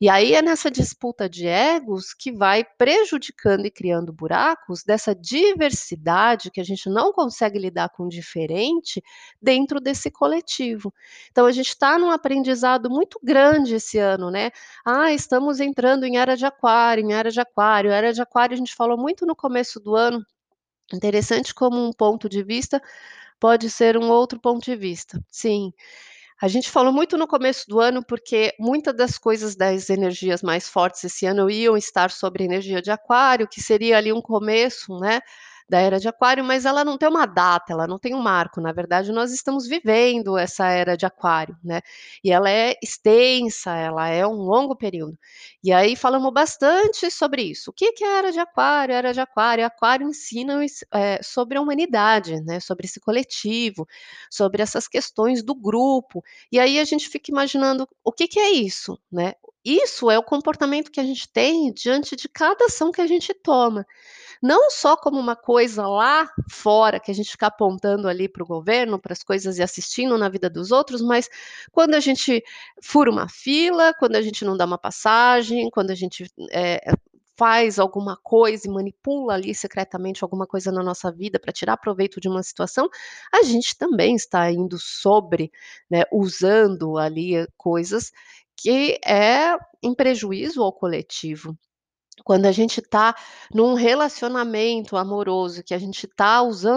E 0.00 0.08
aí 0.08 0.34
é 0.34 0.42
nessa 0.42 0.70
disputa 0.70 1.28
de 1.28 1.46
egos 1.46 2.14
que 2.14 2.32
vai 2.32 2.64
prejudicando 2.64 3.66
e 3.66 3.70
criando 3.70 4.12
buracos 4.12 4.82
dessa 4.84 5.14
diversidade 5.14 6.50
que 6.50 6.60
a 6.60 6.64
gente 6.64 6.88
não 6.88 7.12
consegue 7.12 7.58
lidar 7.58 7.90
com 7.90 8.04
o 8.04 8.08
diferente 8.08 9.02
dentro 9.40 9.80
desse 9.80 10.10
coletivo. 10.10 10.92
Então 11.30 11.46
a 11.46 11.52
gente 11.52 11.68
está 11.68 11.98
num 11.98 12.10
aprendizado 12.10 12.90
muito 12.90 13.18
grande 13.22 13.74
esse 13.74 13.98
ano, 13.98 14.30
né. 14.30 14.50
"Ah, 14.84 15.12
estamos 15.12 15.60
entrando 15.60 15.97
em 16.06 16.18
era 16.18 16.36
de 16.36 16.46
aquário, 16.46 17.04
em 17.04 17.12
era 17.14 17.30
de 17.30 17.40
aquário", 17.40 17.90
era 17.90 18.12
de 18.12 18.22
aquário 18.22 18.54
a 18.54 18.58
gente 18.58 18.74
falou 18.74 18.98
muito 18.98 19.26
no 19.26 19.36
começo 19.36 19.80
do 19.80 19.96
ano, 19.96 20.24
interessante 20.92 21.54
como 21.54 21.78
um 21.86 21.92
ponto 21.92 22.28
de 22.28 22.42
vista 22.42 22.82
pode 23.40 23.70
ser 23.70 23.96
um 23.98 24.10
outro 24.10 24.40
ponto 24.40 24.64
de 24.64 24.76
vista. 24.76 25.20
Sim, 25.30 25.72
a 26.42 26.48
gente 26.48 26.70
falou 26.70 26.92
muito 26.92 27.16
no 27.18 27.26
começo 27.28 27.64
do 27.68 27.80
ano, 27.80 28.04
porque 28.04 28.54
muita 28.58 28.92
das 28.92 29.18
coisas 29.18 29.56
das 29.56 29.90
energias 29.90 30.42
mais 30.42 30.68
fortes 30.68 31.04
esse 31.04 31.26
ano 31.26 31.50
iam 31.50 31.76
estar 31.76 32.10
sobre 32.10 32.44
energia 32.44 32.82
de 32.82 32.90
aquário, 32.90 33.48
que 33.48 33.60
seria 33.62 33.98
ali 33.98 34.12
um 34.12 34.22
começo, 34.22 34.98
né, 35.00 35.20
da 35.68 35.78
era 35.80 35.98
de 36.00 36.08
aquário, 36.08 36.44
mas 36.44 36.64
ela 36.64 36.84
não 36.84 36.96
tem 36.98 37.08
uma 37.08 37.26
data, 37.26 37.72
ela 37.72 37.86
não 37.86 37.98
tem 37.98 38.14
um 38.14 38.20
marco, 38.22 38.60
na 38.60 38.72
verdade 38.72 39.12
nós 39.12 39.32
estamos 39.32 39.66
vivendo 39.66 40.36
essa 40.38 40.66
era 40.68 40.96
de 40.96 41.06
aquário, 41.06 41.56
né, 41.64 41.80
e 42.24 42.30
ela 42.32 42.50
é 42.50 42.74
extensa, 42.82 43.72
ela 43.76 44.08
é 44.08 44.26
um 44.26 44.34
longo 44.42 44.74
período. 44.76 45.18
E 45.62 45.72
aí 45.72 45.96
falamos 45.96 46.32
bastante 46.32 47.10
sobre 47.10 47.42
isso. 47.42 47.70
O 47.70 47.72
que 47.72 47.92
é 48.02 48.06
a 48.06 48.18
era 48.18 48.32
de 48.32 48.38
aquário? 48.40 48.94
A 48.94 48.98
era 48.98 49.12
de 49.12 49.20
aquário, 49.20 49.64
aquário 49.66 50.08
ensina 50.08 50.60
eh, 50.94 51.20
sobre 51.22 51.58
a 51.58 51.60
humanidade, 51.60 52.40
né, 52.42 52.60
sobre 52.60 52.86
esse 52.86 53.00
coletivo, 53.00 53.86
sobre 54.30 54.62
essas 54.62 54.88
questões 54.88 55.42
do 55.42 55.54
grupo, 55.54 56.22
e 56.52 56.58
aí 56.58 56.78
a 56.78 56.84
gente 56.84 57.08
fica 57.08 57.30
imaginando 57.30 57.88
o 58.04 58.12
que 58.12 58.28
que 58.28 58.38
é 58.40 58.50
isso, 58.50 58.98
né. 59.10 59.34
Isso 59.68 60.10
é 60.10 60.18
o 60.18 60.22
comportamento 60.22 60.90
que 60.90 60.98
a 60.98 61.04
gente 61.04 61.28
tem 61.30 61.70
diante 61.74 62.16
de 62.16 62.26
cada 62.26 62.64
ação 62.64 62.90
que 62.90 63.02
a 63.02 63.06
gente 63.06 63.34
toma. 63.34 63.86
Não 64.42 64.70
só 64.70 64.96
como 64.96 65.18
uma 65.20 65.36
coisa 65.36 65.86
lá 65.86 66.26
fora, 66.50 66.98
que 66.98 67.10
a 67.10 67.14
gente 67.14 67.30
fica 67.30 67.48
apontando 67.48 68.08
ali 68.08 68.30
para 68.30 68.42
o 68.42 68.46
governo, 68.46 68.98
para 68.98 69.12
as 69.12 69.22
coisas 69.22 69.58
e 69.58 69.62
assistindo 69.62 70.16
na 70.16 70.30
vida 70.30 70.48
dos 70.48 70.72
outros, 70.72 71.02
mas 71.02 71.28
quando 71.70 71.94
a 71.94 72.00
gente 72.00 72.42
fura 72.82 73.10
uma 73.10 73.28
fila, 73.28 73.92
quando 73.98 74.16
a 74.16 74.22
gente 74.22 74.42
não 74.42 74.56
dá 74.56 74.64
uma 74.64 74.78
passagem, 74.78 75.68
quando 75.70 75.90
a 75.90 75.94
gente, 75.94 76.32
eh, 76.50 76.80
faz 77.36 77.78
alguma 77.78 78.16
coisa 78.16 78.66
e 78.66 78.70
manipula 78.70 79.34
ali 79.34 79.54
secretamente 79.54 80.24
alguma 80.24 80.46
coisa 80.46 80.72
na 80.72 80.82
nossa 80.82 81.12
vida 81.12 81.38
para 81.38 81.52
tirar 81.52 81.76
proveito 81.76 82.20
de 82.20 82.28
uma 82.28 82.42
situação, 82.42 82.88
a 83.32 83.42
gente 83.44 83.76
também 83.78 84.16
está 84.16 84.50
indo 84.50 84.76
sobre, 84.78 85.52
né, 85.88 86.02
usando 86.10 86.98
ali 86.98 87.46
coisas 87.56 88.12
que 88.58 88.98
é 89.06 89.56
em 89.80 89.94
prejuízo 89.94 90.62
ao 90.62 90.72
coletivo. 90.72 91.56
Quando 92.24 92.46
a 92.46 92.52
gente 92.52 92.82
tá 92.82 93.14
num 93.54 93.74
relacionamento 93.74 94.96
amoroso, 94.96 95.62
que 95.62 95.72
a 95.72 95.78
gente 95.78 96.08
tá 96.08 96.42
usando 96.42 96.76